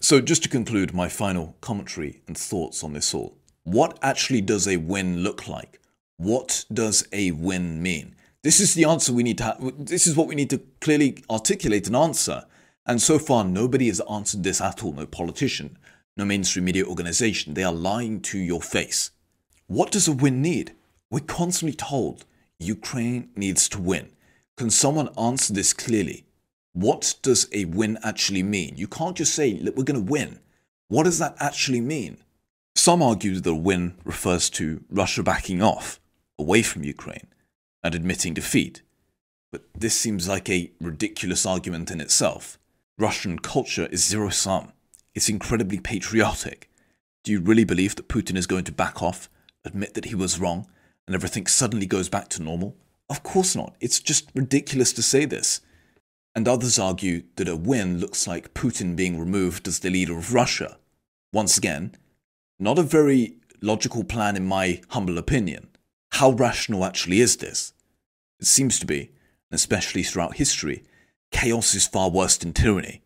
So, 0.00 0.20
just 0.20 0.42
to 0.44 0.48
conclude 0.48 0.94
my 0.94 1.08
final 1.08 1.56
commentary 1.60 2.22
and 2.26 2.36
thoughts 2.36 2.82
on 2.82 2.92
this 2.92 3.14
all, 3.14 3.36
what 3.64 3.98
actually 4.02 4.40
does 4.40 4.66
a 4.66 4.78
win 4.78 5.18
look 5.18 5.46
like? 5.46 5.80
What 6.16 6.64
does 6.72 7.06
a 7.12 7.30
win 7.32 7.82
mean? 7.82 8.16
This 8.42 8.58
is 8.58 8.74
the 8.74 8.84
answer 8.84 9.12
we 9.12 9.22
need 9.22 9.38
to 9.38 9.44
have. 9.44 9.86
This 9.86 10.06
is 10.06 10.16
what 10.16 10.26
we 10.26 10.34
need 10.34 10.50
to 10.50 10.60
clearly 10.80 11.22
articulate 11.30 11.86
and 11.86 11.94
answer. 11.94 12.44
And 12.86 13.00
so 13.00 13.18
far, 13.18 13.44
nobody 13.44 13.86
has 13.86 14.00
answered 14.10 14.42
this 14.42 14.60
at 14.60 14.82
all. 14.82 14.92
No 14.92 15.06
politician, 15.06 15.78
no 16.16 16.24
mainstream 16.24 16.64
media 16.64 16.84
organization. 16.84 17.54
They 17.54 17.64
are 17.64 17.72
lying 17.72 18.20
to 18.22 18.38
your 18.38 18.60
face. 18.60 19.10
What 19.66 19.90
does 19.90 20.08
a 20.08 20.12
win 20.12 20.42
need? 20.42 20.74
We're 21.10 21.20
constantly 21.20 21.74
told 21.76 22.24
Ukraine 22.58 23.30
needs 23.36 23.68
to 23.70 23.80
win. 23.80 24.10
Can 24.56 24.70
someone 24.70 25.08
answer 25.18 25.52
this 25.52 25.72
clearly? 25.72 26.24
What 26.72 27.14
does 27.22 27.48
a 27.52 27.66
win 27.66 27.98
actually 28.02 28.42
mean? 28.42 28.76
You 28.76 28.86
can't 28.86 29.16
just 29.16 29.34
say, 29.34 29.54
Look, 29.54 29.76
we're 29.76 29.84
going 29.84 30.04
to 30.04 30.12
win. 30.12 30.40
What 30.88 31.04
does 31.04 31.18
that 31.18 31.36
actually 31.38 31.80
mean? 31.80 32.18
Some 32.74 33.02
argue 33.02 33.38
that 33.38 33.50
a 33.50 33.54
win 33.54 33.94
refers 34.04 34.48
to 34.50 34.82
Russia 34.90 35.22
backing 35.22 35.62
off, 35.62 36.00
away 36.38 36.62
from 36.62 36.84
Ukraine, 36.84 37.28
and 37.82 37.94
admitting 37.94 38.34
defeat. 38.34 38.82
But 39.50 39.64
this 39.74 39.94
seems 39.94 40.28
like 40.28 40.48
a 40.48 40.70
ridiculous 40.80 41.44
argument 41.44 41.90
in 41.90 42.00
itself. 42.00 42.58
Russian 42.98 43.38
culture 43.38 43.86
is 43.86 44.04
zero 44.04 44.30
sum. 44.30 44.72
It's 45.14 45.28
incredibly 45.28 45.78
patriotic. 45.78 46.70
Do 47.24 47.32
you 47.32 47.40
really 47.40 47.64
believe 47.64 47.96
that 47.96 48.08
Putin 48.08 48.36
is 48.36 48.46
going 48.46 48.64
to 48.64 48.72
back 48.72 49.02
off, 49.02 49.28
admit 49.64 49.94
that 49.94 50.06
he 50.06 50.14
was 50.14 50.40
wrong, 50.40 50.66
and 51.06 51.14
everything 51.14 51.46
suddenly 51.46 51.86
goes 51.86 52.08
back 52.08 52.28
to 52.30 52.42
normal? 52.42 52.76
Of 53.08 53.22
course 53.22 53.54
not. 53.54 53.76
It's 53.80 54.00
just 54.00 54.30
ridiculous 54.34 54.92
to 54.94 55.02
say 55.02 55.24
this. 55.24 55.60
And 56.34 56.48
others 56.48 56.78
argue 56.78 57.24
that 57.36 57.48
a 57.48 57.56
win 57.56 57.98
looks 57.98 58.26
like 58.26 58.54
Putin 58.54 58.96
being 58.96 59.18
removed 59.18 59.68
as 59.68 59.80
the 59.80 59.90
leader 59.90 60.16
of 60.16 60.32
Russia. 60.32 60.78
Once 61.32 61.58
again, 61.58 61.94
not 62.58 62.78
a 62.78 62.82
very 62.82 63.36
logical 63.60 64.02
plan 64.02 64.36
in 64.36 64.46
my 64.46 64.80
humble 64.88 65.18
opinion. 65.18 65.68
How 66.12 66.30
rational 66.30 66.84
actually 66.84 67.20
is 67.20 67.36
this? 67.36 67.74
It 68.40 68.46
seems 68.46 68.78
to 68.78 68.86
be, 68.86 69.00
and 69.50 69.56
especially 69.56 70.02
throughout 70.02 70.36
history, 70.36 70.84
chaos 71.30 71.74
is 71.74 71.86
far 71.86 72.10
worse 72.10 72.36
than 72.38 72.52
tyranny. 72.52 73.01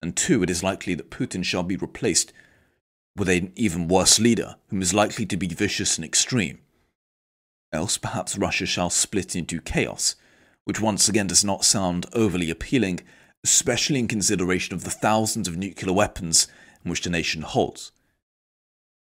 And 0.00 0.16
two, 0.16 0.42
it 0.42 0.50
is 0.50 0.62
likely 0.62 0.94
that 0.94 1.10
Putin 1.10 1.44
shall 1.44 1.62
be 1.62 1.76
replaced 1.76 2.32
with 3.16 3.28
an 3.28 3.52
even 3.56 3.88
worse 3.88 4.20
leader, 4.20 4.56
whom 4.68 4.80
is 4.80 4.94
likely 4.94 5.26
to 5.26 5.36
be 5.36 5.48
vicious 5.48 5.96
and 5.96 6.04
extreme. 6.04 6.60
Else 7.72 7.98
perhaps 7.98 8.38
Russia 8.38 8.64
shall 8.64 8.90
split 8.90 9.34
into 9.34 9.60
chaos, 9.60 10.14
which 10.64 10.80
once 10.80 11.08
again 11.08 11.26
does 11.26 11.44
not 11.44 11.64
sound 11.64 12.06
overly 12.12 12.48
appealing, 12.48 13.00
especially 13.42 13.98
in 13.98 14.08
consideration 14.08 14.74
of 14.74 14.84
the 14.84 14.90
thousands 14.90 15.48
of 15.48 15.56
nuclear 15.56 15.92
weapons 15.92 16.46
which 16.84 17.02
the 17.02 17.10
nation 17.10 17.42
holds. 17.42 17.92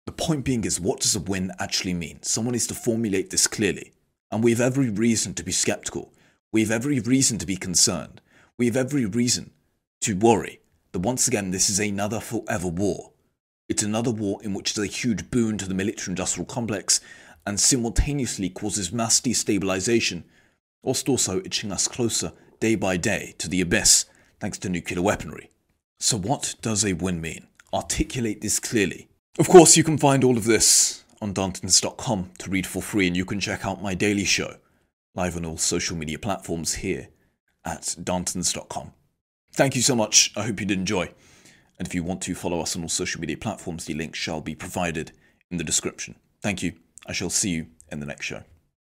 The 0.05 0.11
point 0.11 0.43
being 0.43 0.63
is, 0.63 0.79
what 0.79 1.01
does 1.01 1.15
a 1.15 1.19
win 1.19 1.51
actually 1.59 1.93
mean? 1.93 2.23
Someone 2.23 2.53
needs 2.53 2.67
to 2.67 2.73
formulate 2.73 3.29
this 3.29 3.47
clearly. 3.47 3.93
And 4.31 4.43
we 4.43 4.51
have 4.51 4.61
every 4.61 4.89
reason 4.89 5.33
to 5.35 5.43
be 5.43 5.51
skeptical. 5.51 6.11
We 6.51 6.61
have 6.61 6.71
every 6.71 6.99
reason 6.99 7.37
to 7.37 7.45
be 7.45 7.55
concerned. 7.55 8.21
We 8.57 8.65
have 8.65 8.75
every 8.75 9.05
reason 9.05 9.51
to 10.01 10.15
worry 10.15 10.60
that 10.91 10.99
once 10.99 11.27
again 11.27 11.51
this 11.51 11.69
is 11.69 11.79
another 11.79 12.19
forever 12.19 12.67
war. 12.67 13.11
It's 13.69 13.83
another 13.83 14.11
war 14.11 14.39
in 14.43 14.53
which 14.53 14.71
is 14.71 14.77
a 14.77 14.85
huge 14.85 15.31
boon 15.31 15.57
to 15.57 15.67
the 15.67 15.73
military 15.73 16.11
industrial 16.11 16.45
complex 16.45 16.99
and 17.45 17.59
simultaneously 17.59 18.49
causes 18.49 18.91
mass 18.91 19.19
destabilization, 19.21 20.23
whilst 20.83 21.09
also 21.09 21.39
itching 21.39 21.71
us 21.71 21.87
closer 21.87 22.33
day 22.59 22.75
by 22.75 22.97
day 22.97 23.33
to 23.37 23.49
the 23.49 23.61
abyss 23.61 24.05
thanks 24.39 24.57
to 24.59 24.69
nuclear 24.69 25.01
weaponry. 25.01 25.49
So, 25.99 26.17
what 26.17 26.55
does 26.61 26.83
a 26.83 26.93
win 26.93 27.21
mean? 27.21 27.47
Articulate 27.73 28.41
this 28.41 28.59
clearly. 28.59 29.07
Of 29.39 29.47
course, 29.47 29.77
you 29.77 29.83
can 29.83 29.97
find 29.97 30.23
all 30.23 30.37
of 30.37 30.45
this 30.45 31.03
on 31.21 31.33
Darntons.com 31.33 32.31
to 32.39 32.49
read 32.49 32.67
for 32.67 32.81
free, 32.81 33.07
and 33.07 33.15
you 33.15 33.23
can 33.23 33.39
check 33.39 33.65
out 33.65 33.81
my 33.81 33.93
daily 33.93 34.25
show 34.25 34.55
live 35.13 35.35
on 35.35 35.45
all 35.45 35.57
social 35.57 35.95
media 35.95 36.17
platforms 36.17 36.75
here 36.75 37.09
at 37.65 37.81
Darntons.com. 38.01 38.93
Thank 39.53 39.75
you 39.75 39.81
so 39.81 39.95
much. 39.95 40.31
I 40.35 40.43
hope 40.43 40.59
you 40.59 40.65
did 40.65 40.77
enjoy. 40.77 41.11
And 41.77 41.87
if 41.87 41.93
you 41.93 42.03
want 42.03 42.21
to 42.21 42.35
follow 42.35 42.61
us 42.61 42.75
on 42.75 42.83
all 42.83 42.89
social 42.89 43.19
media 43.19 43.37
platforms, 43.37 43.85
the 43.85 43.93
link 43.93 44.15
shall 44.15 44.39
be 44.39 44.55
provided 44.55 45.11
in 45.49 45.57
the 45.57 45.63
description. 45.63 46.15
Thank 46.41 46.63
you. 46.63 46.73
I 47.05 47.13
shall 47.13 47.29
see 47.29 47.49
you 47.49 47.67
in 47.91 47.99
the 47.99 48.05
next 48.05 48.25
show. 48.25 48.43